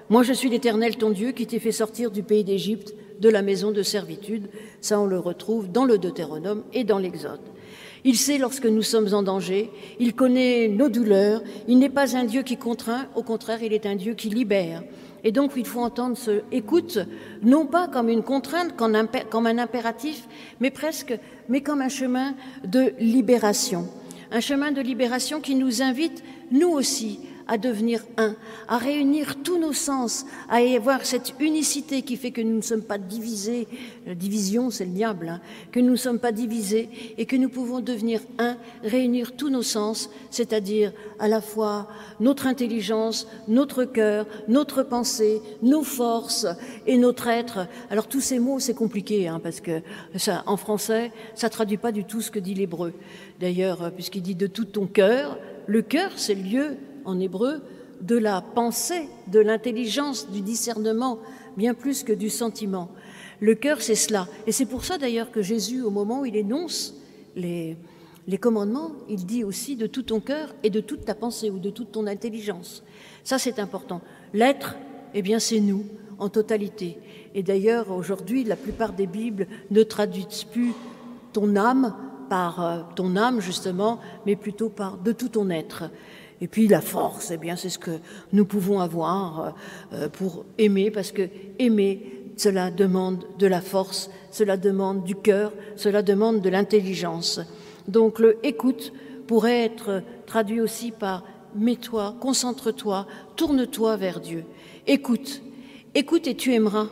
Moi 0.09 0.23
je 0.23 0.33
suis 0.33 0.49
l'Éternel 0.49 0.97
ton 0.97 1.11
Dieu 1.11 1.33
qui 1.33 1.47
t'ai 1.47 1.59
fait 1.59 1.73
sortir 1.73 2.11
du 2.11 2.23
pays 2.23 2.45
d'Égypte, 2.45 2.95
de 3.21 3.29
la 3.29 3.43
maison 3.43 3.71
de 3.71 3.83
servitude. 3.83 4.49
Ça 4.81 5.01
on 5.01 5.07
le 5.07 5.19
retrouve 5.19 5.71
dans 5.71 5.85
le 5.85 5.99
Deutéronome 5.99 6.65
et 6.73 6.85
dans 6.85 6.99
l'Exode. 6.99 7.41
Il 8.07 8.17
sait 8.17 8.37
lorsque 8.37 8.67
nous 8.67 8.83
sommes 8.83 9.15
en 9.15 9.23
danger, 9.23 9.71
il 9.99 10.15
connaît 10.15 10.69
nos 10.69 10.91
douleurs, 10.91 11.43
il 11.69 11.79
n'est 11.79 11.89
pas 11.89 12.17
un 12.17 12.25
Dieu 12.25 12.43
qui 12.43 12.59
contraint, 12.59 13.07
au 13.17 13.23
contraire 13.23 13.63
il 13.63 13.73
est 13.73 13.87
un 13.87 13.97
Dieu 13.97 14.15
qui 14.15 14.29
libère. 14.29 14.83
Et 15.25 15.33
donc, 15.33 15.53
il 15.57 15.67
faut 15.67 15.81
entendre 15.81 16.17
ce 16.17 16.43
écoute, 16.53 16.99
non 17.43 17.67
pas 17.67 17.89
comme 17.89 18.11
une 18.11 18.23
contrainte, 18.23 18.77
comme 18.77 19.47
un 19.47 19.59
impératif, 19.59 20.29
mais 20.61 20.71
presque, 20.71 21.19
mais 21.49 21.63
comme 21.63 21.81
un 21.81 21.89
chemin 21.89 22.35
de 22.65 22.93
libération. 22.99 23.89
Un 24.31 24.41
chemin 24.41 24.71
de 24.71 24.83
libération 24.83 25.41
qui 25.41 25.55
nous 25.55 25.81
invite, 25.81 26.23
nous 26.51 26.69
aussi, 26.69 27.21
à 27.47 27.59
devenir 27.59 28.05
un, 28.17 28.35
à 28.69 28.79
réunir 28.79 29.43
tous 29.43 29.59
nos 29.59 29.73
sens, 29.73 30.25
à 30.49 30.63
y 30.63 30.77
avoir 30.77 31.05
cette 31.05 31.35
unicité 31.41 32.03
qui 32.03 32.17
fait 32.17 32.31
que 32.31 32.41
nous 32.41 32.57
ne 32.57 32.63
sommes 32.63 32.83
pas 32.83 32.99
divisés, 32.99 33.69
la 34.07 34.15
division 34.15 34.71
c'est 34.71 34.85
le 34.85 34.93
diable, 34.93 35.29
hein, 35.29 35.41
que 35.71 35.81
nous 35.81 35.93
ne 35.93 35.97
sommes 35.97 36.19
pas 36.19 36.33
divisés 36.33 36.89
et 37.19 37.27
que 37.27 37.37
nous 37.37 37.49
pouvons 37.49 37.81
devenir 37.81 38.21
un, 38.39 38.57
réunir 38.83 39.37
tous 39.37 39.51
nos 39.51 39.63
sens, 39.63 40.11
c'est-à-dire 40.31 40.93
à 41.19 41.29
la 41.29 41.41
fois 41.41 41.89
notre 42.21 42.47
intelligence, 42.47 43.27
notre 43.49 43.85
cœur, 43.85 44.27
notre 44.49 44.83
pensée, 44.83 45.41
nos 45.63 45.83
forces 45.83 46.47
et 46.87 46.97
notre 46.97 47.29
être. 47.29 47.67
Alors 47.91 48.09
tous 48.09 48.21
ces 48.21 48.39
mots 48.39 48.59
c'est 48.59 48.75
compliqué 48.75 49.29
hein, 49.29 49.41
parce 49.43 49.61
que 49.61 49.83
en 50.47 50.57
français 50.57 51.13
ça 51.35 51.51
traduit 51.51 51.77
pas 51.77 51.93
du 51.93 52.05
tout 52.05 52.21
ce 52.21 52.31
que 52.31 52.39
dit 52.39 52.55
l'hébreu. 52.55 52.95
D'ailleurs, 53.41 53.93
puisqu'il 53.93 54.23
dit 54.23 54.35
de 54.35 54.47
tout 54.47 54.65
ton 54.65 54.87
cœur, 54.87 55.39
le 55.67 55.83
cœur 55.83 56.13
c'est 56.17 56.35
le 56.35 56.43
lieu 56.43 56.77
en 57.05 57.21
hébreu, 57.21 57.63
de 58.01 58.17
la 58.17 58.41
pensée, 58.41 59.09
de 59.29 59.41
l'intelligence, 59.41 60.31
du 60.31 60.41
discernement, 60.41 61.19
bien 61.57 61.75
plus 61.75 62.03
que 62.03 62.13
du 62.13 62.31
sentiment. 62.31 62.91
Le 63.41 63.55
cœur, 63.55 63.81
c'est 63.81 63.95
cela. 63.95 64.29
Et 64.47 64.53
c'est 64.53 64.67
pour 64.67 64.85
ça 64.85 64.99
d'ailleurs 64.99 65.31
que 65.31 65.43
Jésus, 65.43 65.83
au 65.83 65.91
moment 65.91 66.21
où 66.21 66.27
il 66.27 66.37
énonce 66.37 66.95
les, 67.37 67.77
commandements, 68.41 68.93
il 69.09 69.27
dit 69.27 69.45
aussi 69.45 69.77
de 69.77 69.87
tout 69.87 70.03
ton 70.03 70.21
cœur 70.21 70.55
et 70.63 70.71
de 70.71 70.81
toute 70.81 71.05
ta 71.05 71.15
pensée 71.15 71.51
ou 71.51 71.59
de 71.59 71.71
toute 71.71 71.93
ton 71.93 72.07
intelligence. 72.07 72.83
Ça, 73.23 73.39
c'est 73.39 73.59
important. 73.59 74.01
L'être, 74.33 74.77
eh 75.15 75.23
bien, 75.23 75.39
c'est 75.39 75.61
nous, 75.61 75.85
en 76.19 76.29
totalité. 76.29 76.99
Et 77.35 77.43
d'ailleurs, 77.43 77.91
aujourd'hui, 77.91 78.45
la 78.45 78.57
plupart 78.57 78.93
des 78.93 79.07
Bibles 79.07 79.47
ne 79.71 79.83
traduisent 79.83 80.45
plus 80.45 80.73
ton 81.33 81.57
âme 81.57 81.95
par 82.31 82.65
euh, 82.65 82.81
ton 82.95 83.17
âme, 83.17 83.41
justement, 83.41 84.01
mais 84.25 84.37
plutôt 84.37 84.69
par 84.69 84.99
de 84.99 85.13
tout 85.13 85.29
ton 85.29 85.51
être. 85.51 85.91
Et 86.45 86.47
puis 86.47 86.69
la 86.69 86.83
force, 86.83 87.31
eh 87.31 87.39
bien, 87.39 87.57
c'est 87.57 87.71
ce 87.71 87.79
que 87.79 87.99
nous 88.35 88.45
pouvons 88.45 88.79
avoir 88.79 89.55
euh, 89.95 90.11
pour 90.11 90.45
aimer, 90.59 90.91
parce 90.91 91.11
que 91.11 91.31
aimer, 91.59 92.03
cela 92.37 92.71
demande 92.71 93.25
de 93.39 93.47
la 93.47 93.63
force, 93.63 94.11
cela 94.31 94.59
demande 94.59 95.05
du 95.05 95.15
cœur, 95.15 95.55
cela 95.75 96.03
demande 96.03 96.43
de 96.43 96.51
l'intelligence. 96.51 97.41
Donc 97.89 98.19
le 98.19 98.37
écoute 98.43 98.93
pourrait 99.27 99.65
être 99.65 100.03
traduit 100.27 100.61
aussi 100.61 100.91
par 100.91 101.25
mets-toi, 101.55 102.15
concentre-toi, 102.21 103.07
tourne-toi 103.37 103.97
vers 103.97 104.21
Dieu. 104.21 104.45
Écoute, 104.87 105.41
écoute 105.95 106.27
et 106.27 106.35
tu 106.35 106.53
aimeras. 106.53 106.89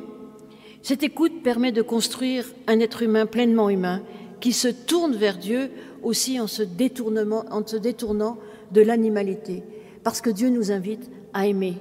Cette 0.80 1.02
écoute 1.02 1.42
permet 1.42 1.72
de 1.72 1.82
construire 1.82 2.46
un 2.68 2.80
être 2.80 3.02
humain 3.02 3.26
pleinement 3.26 3.68
humain 3.68 4.00
qui 4.40 4.54
se 4.54 4.68
tourne 4.68 5.14
vers 5.14 5.36
Dieu 5.36 5.70
aussi 6.02 6.40
en 6.40 6.46
se, 6.46 6.62
en 6.62 7.66
se 7.66 7.76
détournant 7.76 8.38
de 8.72 8.80
l'animalité, 8.80 9.62
parce 10.02 10.20
que 10.20 10.30
Dieu 10.30 10.48
nous 10.48 10.72
invite 10.72 11.10
à 11.32 11.46
aimer, 11.46 11.76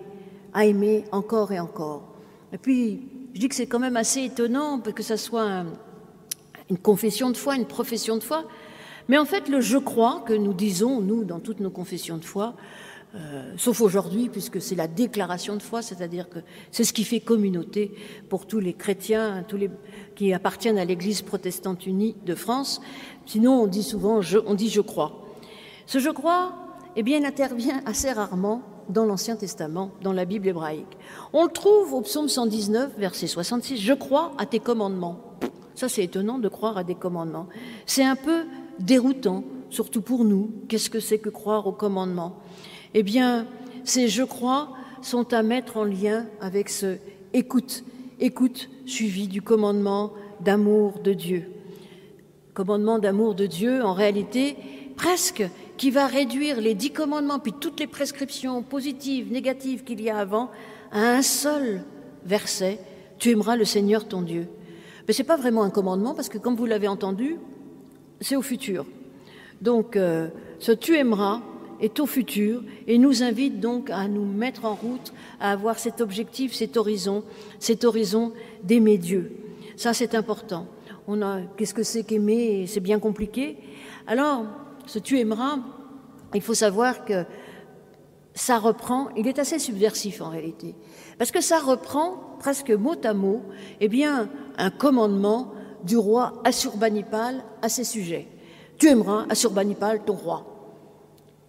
à 0.54 0.66
aimer 0.66 1.06
encore 1.12 1.52
et 1.52 1.60
encore. 1.60 2.04
Et 2.54 2.58
puis, 2.58 3.02
je 3.34 3.40
dis 3.40 3.50
que 3.50 3.56
c'est 3.56 3.68
quand 3.68 3.80
même 3.80 3.98
assez 3.98 4.24
étonnant 4.24 4.80
que 4.80 5.04
ce 5.04 5.16
soit 5.16 5.66
une 6.70 6.78
confession 6.78 7.30
de 7.30 7.38
foi, 7.38 7.56
une 7.56 7.66
profession 7.66 8.18
de 8.18 8.24
foi, 8.24 8.46
mais 9.08 9.18
en 9.18 9.26
fait, 9.26 9.50
le 9.50 9.62
je 9.62 9.78
crois 9.78 10.24
que 10.26 10.34
nous 10.34 10.54
disons, 10.54 11.02
nous, 11.02 11.24
dans 11.24 11.40
toutes 11.40 11.60
nos 11.60 11.70
confessions 11.70 12.18
de 12.18 12.26
foi, 12.26 12.56
euh, 13.14 13.54
sauf 13.58 13.82
aujourd'hui, 13.82 14.30
puisque 14.30 14.62
c'est 14.62 14.76
la 14.76 14.88
déclaration 14.88 15.58
de 15.58 15.62
foi, 15.62 15.82
c'est-à-dire 15.82 16.30
que 16.30 16.40
c'est 16.72 16.86
ce 16.86 16.94
qui 16.94 17.04
fait 17.04 17.20
communauté 17.20 17.92
pour 18.30 18.48
tous 18.48 18.60
les 18.60 18.74
chrétiens, 18.74 19.44
tous 19.46 19.58
les 19.58 19.70
qui 20.16 20.34
appartiennent 20.34 20.78
à 20.78 20.86
l'Église 20.86 21.22
protestante 21.22 21.86
unie 21.86 22.16
de 22.26 22.36
France. 22.36 22.82
Sinon, 23.26 23.64
on 23.64 23.68
dit 23.68 23.84
souvent, 23.84 24.22
on 24.46 24.54
dit 24.54 24.70
je 24.70 24.80
crois. 24.80 25.26
Ce 25.88 26.00
je 26.00 26.10
crois, 26.10 26.54
eh 26.96 27.04
bien, 27.04 27.24
intervient 27.24 27.82
assez 27.86 28.12
rarement 28.12 28.62
dans 28.90 29.06
l'Ancien 29.06 29.36
Testament, 29.36 29.92
dans 30.02 30.14
la 30.14 30.26
Bible 30.26 30.48
hébraïque. 30.48 30.98
On 31.34 31.46
le 31.46 31.52
trouve 31.52 31.94
au 31.94 32.02
psaume 32.02 32.28
119, 32.28 32.98
verset 32.98 33.28
66, 33.28 33.78
Je 33.78 33.94
crois 33.94 34.34
à 34.38 34.46
tes 34.46 34.60
commandements. 34.60 35.20
Ça, 35.76 35.90
c'est 35.90 36.04
étonnant 36.04 36.38
de 36.38 36.48
croire 36.48 36.78
à 36.78 36.84
des 36.84 36.96
commandements. 36.96 37.48
C'est 37.86 38.04
un 38.04 38.16
peu 38.16 38.44
déroutant, 38.80 39.44
surtout 39.70 40.02
pour 40.02 40.26
nous. 40.26 40.52
Qu'est-ce 40.68 40.90
que 40.90 41.00
c'est 41.00 41.20
que 41.20 41.30
croire 41.30 41.68
aux 41.68 41.72
commandements? 41.72 42.36
Eh 42.94 43.04
bien, 43.04 43.48
ces 43.84 44.08
je 44.08 44.24
crois 44.24 44.70
sont 45.02 45.34
à 45.34 45.42
mettre 45.42 45.78
en 45.78 45.84
lien 45.84 46.26
avec 46.42 46.70
ce 46.70 46.98
écoute, 47.34 47.84
écoute 48.20 48.70
suivi 48.86 49.28
du 49.28 49.42
commandement 49.42 50.12
d'amour 50.42 51.00
de 51.00 51.14
Dieu. 51.14 51.52
Commandement 52.54 53.00
d'amour 53.00 53.34
de 53.34 53.46
Dieu, 53.46 53.84
en 53.84 53.94
réalité, 53.94 54.58
presque 54.98 55.44
qui 55.82 55.90
va 55.90 56.06
réduire 56.06 56.62
les 56.62 56.76
dix 56.76 56.92
commandements, 56.92 57.40
puis 57.40 57.54
toutes 57.60 57.80
les 57.80 57.88
prescriptions 57.88 58.62
positives, 58.62 59.32
négatives 59.32 59.84
qu'il 59.84 60.00
y 60.00 60.12
a 60.12 60.18
avant, 60.20 60.52
à 60.92 61.00
un 61.00 61.24
seul 61.24 61.82
verset, 62.24 62.78
tu 63.18 63.32
aimeras 63.32 63.56
le 63.56 63.66
Seigneur 63.66 64.08
ton 64.08 64.22
Dieu. 64.22 64.48
Mais 65.08 65.14
ce 65.16 65.24
n'est 65.24 65.28
pas 65.28 65.38
vraiment 65.38 65.64
un 65.64 65.72
commandement, 65.72 66.14
parce 66.14 66.30
que 66.30 66.38
comme 66.38 66.56
vous 66.56 66.68
l'avez 66.68 66.88
entendu, 66.88 67.38
c'est 68.20 68.36
au 68.36 68.44
futur. 68.44 68.86
Donc, 69.60 69.96
euh, 69.96 70.28
ce 70.60 70.72
tu 70.72 70.98
aimeras 70.98 71.42
est 71.82 72.00
au 72.00 72.06
futur 72.06 72.62
et 72.86 73.00
nous 73.00 73.24
invite 73.24 73.60
donc 73.60 73.90
à 73.90 74.08
nous 74.08 74.24
mettre 74.24 74.66
en 74.66 74.76
route, 74.76 75.12
à 75.40 75.52
avoir 75.52 75.80
cet 75.80 76.00
objectif, 76.00 76.54
cet 76.54 76.78
horizon, 76.78 77.24
cet 77.58 77.86
horizon 77.86 78.34
d'aimer 78.64 79.00
Dieu. 79.00 79.36
Ça, 79.78 79.96
c'est 79.96 80.14
important. 80.14 80.68
On 81.08 81.24
a, 81.24 81.40
qu'est-ce 81.58 81.74
que 81.74 81.82
c'est 81.82 82.04
qu'aimer? 82.04 82.68
C'est 82.68 82.82
bien 82.82 83.00
compliqué. 83.00 83.58
Alors, 84.06 84.46
ce 84.86 85.00
tu 85.00 85.20
aimeras, 85.20 85.58
il 86.34 86.42
faut 86.42 86.54
savoir 86.54 87.06
que 87.06 87.26
ça 88.34 88.60
reprend, 88.60 89.10
il 89.18 89.28
est 89.28 89.40
assez 89.40 89.60
subversif 89.60 90.22
en 90.22 90.30
réalité, 90.30 90.76
parce 91.18 91.32
que 91.32 91.42
ça 91.42 91.60
reprend 91.60 92.38
presque 92.40 92.72
mot 92.72 92.96
à 93.04 93.14
mot, 93.14 93.42
eh 93.80 93.88
bien, 93.88 94.30
un 94.58 94.70
commandement 94.70 95.54
du 95.84 95.98
roi 95.98 96.42
Assurbanipal 96.44 97.44
à 97.62 97.70
ses 97.70 97.84
sujets. 97.84 98.28
Tu 98.78 98.88
aimeras 98.88 99.26
Assurbanipal, 99.30 100.04
ton 100.06 100.14
roi. 100.14 100.46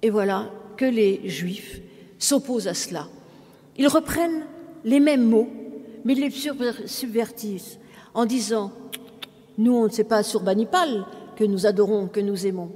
Et 0.03 0.11
voilà 0.11 0.51
que 0.77 0.85
les 0.85 1.29
Juifs 1.29 1.81
s'opposent 2.19 2.69
à 2.69 2.75
cela. 2.75 3.09
Ils 3.77 3.89
reprennent 3.89 4.47
les 4.85 5.01
mêmes 5.01 5.25
mots, 5.29 5.49
mais 6.05 6.15
ils 6.15 6.21
les 6.21 6.87
subvertissent 6.87 7.79
en 8.15 8.27
disant 8.27 8.73
Nous, 9.59 9.75
on 9.75 9.85
ne 9.85 9.91
sait 9.91 10.05
pas 10.05 10.19
Assurbanipal 10.19 11.07
que 11.37 11.45
nous 11.45 11.67
adorons, 11.67 12.09
que 12.09 12.21
nous 12.21 12.47
aimons 12.47 12.71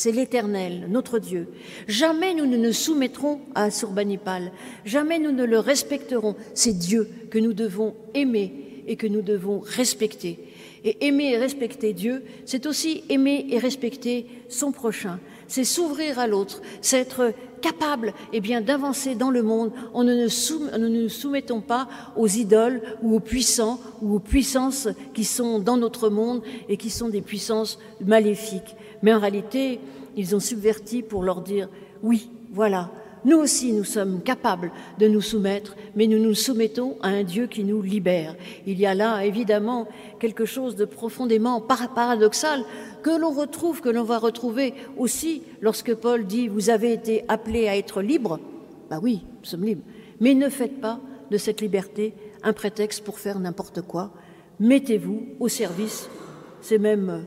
c'est 0.00 0.12
l'Éternel, 0.12 0.86
notre 0.88 1.18
Dieu. 1.18 1.48
Jamais 1.86 2.32
nous 2.32 2.46
ne 2.46 2.56
nous 2.56 2.72
soumettrons 2.72 3.40
à 3.54 3.64
Assurbanipal, 3.64 4.50
jamais 4.86 5.18
nous 5.18 5.30
ne 5.30 5.44
le 5.44 5.58
respecterons. 5.58 6.36
C'est 6.54 6.72
Dieu 6.72 7.06
que 7.30 7.38
nous 7.38 7.52
devons 7.52 7.94
aimer 8.14 8.82
et 8.86 8.96
que 8.96 9.06
nous 9.06 9.20
devons 9.20 9.60
respecter. 9.60 10.38
Et 10.84 11.06
aimer 11.06 11.32
et 11.32 11.36
respecter 11.36 11.92
Dieu, 11.92 12.24
c'est 12.46 12.64
aussi 12.64 13.04
aimer 13.10 13.44
et 13.50 13.58
respecter 13.58 14.24
son 14.48 14.72
prochain. 14.72 15.20
C'est 15.50 15.64
s'ouvrir 15.64 16.20
à 16.20 16.28
l'autre, 16.28 16.62
c'est 16.80 17.00
être 17.00 17.34
capable 17.60 18.14
eh 18.32 18.40
bien, 18.40 18.60
d'avancer 18.60 19.16
dans 19.16 19.30
le 19.30 19.42
monde 19.42 19.72
en 19.92 20.04
ne, 20.04 20.78
nous 20.78 20.88
nous 20.88 21.08
soumettons 21.08 21.60
pas 21.60 21.88
aux 22.14 22.28
idoles 22.28 22.80
ou 23.02 23.16
aux 23.16 23.20
puissants 23.20 23.80
ou 24.00 24.14
aux 24.14 24.20
puissances 24.20 24.86
qui 25.12 25.24
sont 25.24 25.58
dans 25.58 25.76
notre 25.76 26.08
monde 26.08 26.44
et 26.68 26.76
qui 26.76 26.88
sont 26.88 27.08
des 27.08 27.20
puissances 27.20 27.80
maléfiques. 28.00 28.76
Mais 29.02 29.12
en 29.12 29.18
réalité, 29.18 29.80
ils 30.16 30.36
ont 30.36 30.40
subverti 30.40 31.02
pour 31.02 31.24
leur 31.24 31.40
dire 31.40 31.68
oui, 32.00 32.30
voilà, 32.52 32.88
nous 33.24 33.36
aussi, 33.36 33.72
nous 33.72 33.84
sommes 33.84 34.22
capables 34.22 34.72
de 34.98 35.06
nous 35.06 35.20
soumettre, 35.20 35.76
mais 35.94 36.06
nous 36.06 36.18
nous 36.18 36.34
soumettons 36.34 36.96
à 37.02 37.08
un 37.08 37.22
Dieu 37.22 37.46
qui 37.46 37.64
nous 37.64 37.82
libère. 37.82 38.34
Il 38.66 38.78
y 38.78 38.86
a 38.86 38.94
là, 38.94 39.24
évidemment, 39.24 39.88
quelque 40.18 40.46
chose 40.46 40.74
de 40.74 40.86
profondément 40.86 41.60
paradoxal 41.60 42.64
que 43.02 43.10
l'on 43.10 43.30
retrouve, 43.30 43.82
que 43.82 43.88
l'on 43.88 44.04
va 44.04 44.18
retrouver 44.18 44.74
aussi 44.96 45.42
lorsque 45.60 45.94
Paul 45.94 46.26
dit 46.26 46.48
Vous 46.48 46.70
avez 46.70 46.92
été 46.92 47.24
appelés 47.28 47.68
à 47.68 47.76
être 47.76 48.00
libres. 48.00 48.40
Ben 48.88 49.00
oui, 49.02 49.24
nous 49.40 49.44
sommes 49.44 49.64
libres. 49.64 49.84
Mais 50.20 50.34
ne 50.34 50.48
faites 50.48 50.80
pas 50.80 51.00
de 51.30 51.36
cette 51.36 51.60
liberté 51.60 52.14
un 52.42 52.52
prétexte 52.52 53.04
pour 53.04 53.18
faire 53.18 53.38
n'importe 53.38 53.82
quoi. 53.82 54.12
Mettez-vous 54.60 55.26
au 55.40 55.48
service. 55.48 56.08
C'est 56.62 56.78
même. 56.78 57.24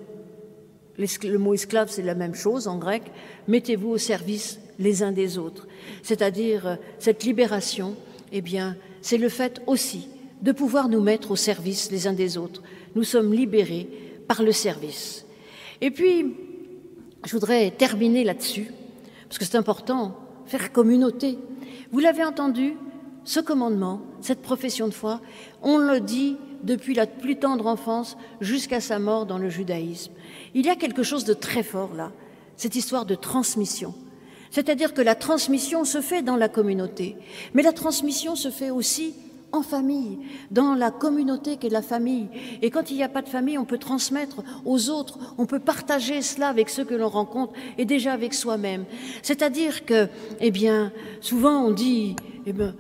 Le 0.98 1.38
mot 1.38 1.54
esclave, 1.54 1.90
c'est 1.90 2.04
la 2.04 2.16
même 2.16 2.36
chose 2.36 2.68
en 2.68 2.78
grec. 2.78 3.04
Mettez-vous 3.48 3.90
au 3.90 3.98
service 3.98 4.60
les 4.80 5.04
uns 5.04 5.12
des 5.12 5.38
autres. 5.38 5.68
C'est-à-dire, 6.02 6.68
euh, 6.68 6.76
cette 7.00 7.24
libération, 7.24 7.96
eh 8.32 8.42
bien, 8.42 8.76
c'est 9.02 9.18
le 9.18 9.30
fait 9.30 9.62
aussi 9.68 10.08
de 10.42 10.52
pouvoir 10.52 10.90
nous 10.90 11.02
mettre 11.02 11.32
au 11.32 11.36
service 11.36 11.92
les 11.92 12.08
uns 12.08 12.14
des 12.14 12.38
autres. 12.38 12.62
Nous 12.96 13.04
sommes 13.04 13.34
libérés 13.34 13.88
par 14.28 14.44
le 14.44 14.52
service. 14.52 15.26
Et 15.82 15.92
puis, 15.92 16.36
je 17.26 17.32
voudrais 17.32 17.72
terminer 17.72 18.24
là-dessus, 18.24 18.72
parce 19.28 19.38
que 19.38 19.46
c'est 19.46 19.58
important, 19.58 20.18
faire 20.46 20.72
communauté. 20.72 21.38
Vous 21.92 22.00
l'avez 22.00 22.24
entendu, 22.24 22.76
ce 23.24 23.40
commandement, 23.40 24.02
cette 24.22 24.42
profession 24.42 24.88
de 24.88 24.94
foi, 24.94 25.22
on 25.62 25.78
le 25.78 26.00
dit 26.00 26.38
depuis 26.64 26.94
la 26.94 27.08
plus 27.08 27.38
tendre 27.38 27.68
enfance 27.68 28.18
jusqu'à 28.42 28.80
sa 28.80 29.00
mort 29.00 29.26
dans 29.26 29.38
le 29.38 29.50
judaïsme. 29.50 30.12
Il 30.54 30.66
y 30.66 30.70
a 30.70 30.76
quelque 30.76 31.04
chose 31.04 31.26
de 31.26 31.34
très 31.34 31.64
fort 31.64 31.94
là, 31.94 32.12
cette 32.58 32.76
histoire 32.76 33.06
de 33.06 33.16
transmission. 33.16 33.94
C'est-à-dire 34.54 34.94
que 34.94 35.02
la 35.02 35.16
transmission 35.16 35.84
se 35.84 36.00
fait 36.00 36.22
dans 36.22 36.36
la 36.36 36.48
communauté, 36.48 37.16
mais 37.56 37.64
la 37.64 37.74
transmission 37.74 38.36
se 38.36 38.52
fait 38.52 38.70
aussi 38.70 39.16
en 39.52 39.64
famille, 39.64 40.20
dans 40.52 40.76
la 40.76 40.92
communauté 40.92 41.58
qu'est 41.58 41.70
la 41.70 41.82
famille. 41.82 42.28
Et 42.62 42.70
quand 42.70 42.92
il 42.92 42.98
n'y 42.98 43.04
a 43.04 43.10
pas 43.10 43.24
de 43.24 43.30
famille, 43.30 43.58
on 43.58 43.66
peut 43.66 43.80
transmettre 43.80 44.44
aux 44.64 44.92
autres, 44.92 45.18
on 45.40 45.48
peut 45.48 45.60
partager 45.60 46.22
cela 46.22 46.50
avec 46.50 46.70
ceux 46.70 46.86
que 46.86 46.94
l'on 46.94 47.10
rencontre 47.10 47.54
et 47.80 47.86
déjà 47.86 48.14
avec 48.14 48.36
soi-même. 48.36 48.86
C'est-à-dire 49.24 49.86
que, 49.86 50.08
eh 50.40 50.52
bien, 50.52 50.92
souvent 51.20 51.66
on 51.66 51.72
dit, 51.72 52.16
eh 52.46 52.54
bien, 52.54 52.76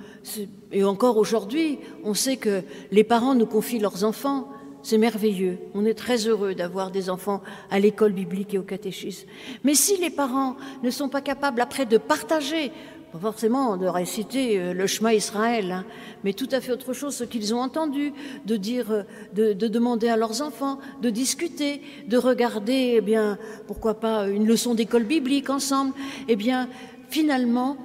et 0.71 0.83
encore 0.83 1.17
aujourd'hui, 1.17 1.79
on 2.03 2.13
sait 2.13 2.37
que 2.37 2.61
les 2.91 3.03
parents 3.03 3.33
nous 3.33 3.47
confient 3.47 3.79
leurs 3.79 4.03
enfants, 4.03 4.47
c'est 4.83 4.97
merveilleux. 4.97 5.57
On 5.73 5.85
est 5.85 5.93
très 5.93 6.27
heureux 6.27 6.53
d'avoir 6.53 6.91
des 6.91 7.09
enfants 7.09 7.41
à 7.71 7.79
l'école 7.79 8.11
biblique 8.11 8.53
et 8.53 8.57
au 8.57 8.63
catéchisme. 8.63 9.27
Mais 9.63 9.73
si 9.73 9.97
les 9.97 10.09
parents 10.09 10.55
ne 10.83 10.89
sont 10.91 11.09
pas 11.09 11.21
capables 11.21 11.61
après 11.61 11.85
de 11.85 11.97
partager, 11.97 12.71
pas 13.13 13.19
forcément 13.19 13.77
de 13.77 13.85
réciter 13.85 14.59
euh, 14.59 14.73
le 14.73 14.87
chemin 14.87 15.11
Israël, 15.11 15.71
hein, 15.71 15.85
mais 16.23 16.33
tout 16.33 16.49
à 16.51 16.59
fait 16.61 16.71
autre 16.71 16.93
chose, 16.93 17.15
ce 17.15 17.23
qu'ils 17.23 17.53
ont 17.53 17.61
entendu, 17.61 18.11
de 18.45 18.57
dire, 18.57 18.91
euh, 18.91 19.03
de, 19.33 19.67
demander 19.67 20.09
à 20.09 20.17
leurs 20.17 20.41
enfants, 20.41 20.79
de 21.01 21.09
discuter, 21.11 21.81
de 22.07 22.17
regarder, 22.17 22.95
eh 22.97 23.01
bien, 23.01 23.37
pourquoi 23.67 23.99
pas 23.99 24.27
une 24.27 24.47
leçon 24.47 24.73
d'école 24.73 25.03
biblique 25.03 25.51
ensemble, 25.51 25.93
eh 26.27 26.35
bien, 26.35 26.67
finalement, 27.09 27.77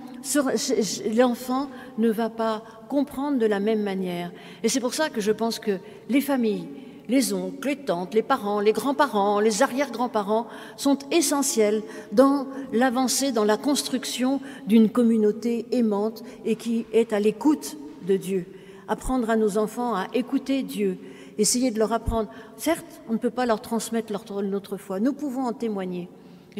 l'enfant 1.14 1.68
ne 1.98 2.10
va 2.10 2.30
pas 2.30 2.64
comprendre 2.88 3.38
de 3.38 3.46
la 3.46 3.60
même 3.60 3.82
manière. 3.82 4.32
Et 4.62 4.70
c'est 4.70 4.80
pour 4.80 4.94
ça 4.94 5.10
que 5.10 5.20
je 5.20 5.32
pense 5.32 5.58
que 5.58 5.78
les 6.08 6.22
familles, 6.22 6.68
les 7.08 7.32
oncles, 7.32 7.68
les 7.68 7.76
tantes, 7.76 8.14
les 8.14 8.22
parents, 8.22 8.60
les 8.60 8.72
grands-parents, 8.72 9.40
les 9.40 9.62
arrière-grands-parents 9.62 10.46
sont 10.76 10.98
essentiels 11.10 11.82
dans 12.12 12.46
l'avancée, 12.72 13.32
dans 13.32 13.44
la 13.44 13.56
construction 13.56 14.40
d'une 14.66 14.90
communauté 14.90 15.66
aimante 15.72 16.22
et 16.44 16.56
qui 16.56 16.84
est 16.92 17.12
à 17.12 17.20
l'écoute 17.20 17.76
de 18.06 18.16
Dieu. 18.16 18.46
Apprendre 18.88 19.30
à 19.30 19.36
nos 19.36 19.58
enfants 19.58 19.94
à 19.94 20.06
écouter 20.14 20.62
Dieu, 20.62 20.98
essayer 21.38 21.70
de 21.70 21.78
leur 21.78 21.92
apprendre. 21.92 22.30
Certes, 22.56 23.00
on 23.08 23.14
ne 23.14 23.18
peut 23.18 23.30
pas 23.30 23.46
leur 23.46 23.60
transmettre 23.60 24.12
notre 24.42 24.76
foi, 24.76 25.00
nous 25.00 25.12
pouvons 25.12 25.46
en 25.46 25.52
témoigner 25.52 26.08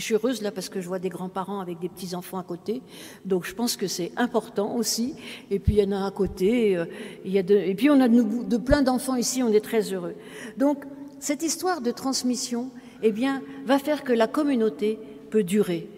je 0.01 0.05
suis 0.05 0.15
heureuse 0.15 0.43
là 0.43 0.51
parce 0.51 0.69
que 0.69 0.81
je 0.81 0.89
vois 0.89 0.99
des 0.99 1.09
grands-parents 1.09 1.61
avec 1.61 1.79
des 1.79 1.89
petits-enfants 1.89 2.39
à 2.39 2.43
côté. 2.43 2.83
Donc 3.25 3.47
je 3.47 3.55
pense 3.55 3.77
que 3.77 3.87
c'est 3.87 4.13
important 4.17 4.75
aussi. 4.77 5.15
Et 5.51 5.59
puis 5.59 5.75
il 5.75 5.79
y 5.79 5.85
en 5.85 5.93
a 5.93 6.07
à 6.07 6.11
côté. 6.11 6.77
Euh, 6.77 6.85
et 7.25 7.75
puis 7.75 7.91
on 7.91 8.01
a 8.01 8.09
de, 8.09 8.57
plein 8.57 8.83
d'enfants 8.83 9.17
ici, 9.17 9.43
on 9.43 9.53
est 9.53 9.65
très 9.65 9.93
heureux. 9.93 10.15
Donc 10.57 10.85
cette 11.21 11.43
histoire 11.43 11.81
de 11.81 11.91
transmission, 11.91 12.71
eh 13.03 13.13
bien, 13.13 13.43
va 13.67 13.79
faire 13.79 14.05
que 14.05 14.13
la 14.13 14.27
communauté 14.27 14.99
peut 15.31 15.43
durer. 15.43 15.89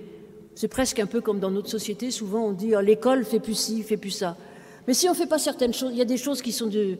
C'est 0.54 0.68
presque 0.68 0.98
un 0.98 1.06
peu 1.06 1.20
comme 1.20 1.40
dans 1.40 1.50
notre 1.50 1.68
société, 1.68 2.10
souvent 2.10 2.46
on 2.46 2.52
dit 2.52 2.74
oh, 2.76 2.80
l'école 2.80 3.24
fait 3.24 3.40
plus 3.40 3.54
ci, 3.54 3.82
fait 3.82 3.96
plus 3.96 4.10
ça. 4.10 4.36
Mais 4.86 4.94
si 4.94 5.08
on 5.08 5.12
ne 5.12 5.16
fait 5.16 5.26
pas 5.26 5.38
certaines 5.38 5.74
choses, 5.74 5.92
il 5.92 5.98
y 5.98 6.02
a 6.02 6.06
des 6.06 6.16
choses 6.16 6.42
qui 6.42 6.52
sont 6.52 6.66
de, 6.66 6.98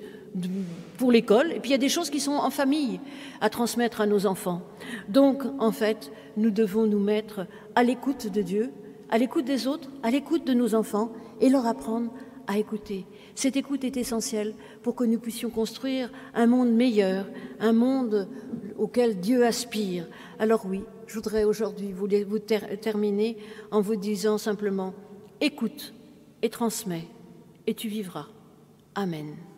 pour 0.97 1.11
l'école, 1.11 1.53
et 1.53 1.61
puis 1.61 1.71
il 1.71 1.73
y 1.73 1.75
a 1.75 1.79
des 1.79 1.89
choses 1.89 2.11
qui 2.11 2.21
sont 2.21 2.33
en 2.33 2.51
famille 2.51 3.01
à 3.41 3.51
transmettre 3.51 4.01
à 4.01 4.07
nos 4.07 4.27
enfants. 4.27 4.63
Donc, 5.09 5.43
en 5.59 5.73
fait, 5.73 6.13
nous 6.37 6.51
devons 6.51 6.87
nous 6.87 7.01
mettre 7.01 7.47
à 7.75 7.83
l'écoute 7.83 8.29
de 8.29 8.43
Dieu, 8.43 8.73
à 9.09 9.19
l'écoute 9.19 9.45
des 9.45 9.67
autres, 9.67 9.89
à 10.03 10.11
l'écoute 10.11 10.47
de 10.47 10.55
nos 10.55 10.75
enfants, 10.75 11.11
et 11.41 11.49
leur 11.49 11.67
apprendre 11.67 12.13
à 12.47 12.59
écouter. 12.59 13.07
Cette 13.35 13.57
écoute 13.57 13.85
est 13.85 13.97
essentielle 13.97 14.55
pour 14.83 14.95
que 14.95 15.05
nous 15.05 15.19
puissions 15.19 15.51
construire 15.51 16.11
un 16.35 16.47
monde 16.47 16.73
meilleur, 16.73 17.27
un 17.61 17.73
monde 17.73 18.29
auquel 18.79 19.19
Dieu 19.21 19.47
aspire. 19.47 20.07
Alors 20.39 20.67
oui, 20.67 20.83
je 21.07 21.15
voudrais 21.15 21.45
aujourd'hui 21.45 21.93
vous, 21.93 22.09
terminer 22.39 23.37
en 23.71 23.81
vous 23.81 23.97
disant 23.97 24.37
simplement, 24.37 24.95
écoute 25.41 25.95
et 26.43 26.51
transmets, 26.51 27.09
et 27.67 27.75
tu 27.75 27.89
vivras. 27.89 28.27
Amen. 28.95 29.50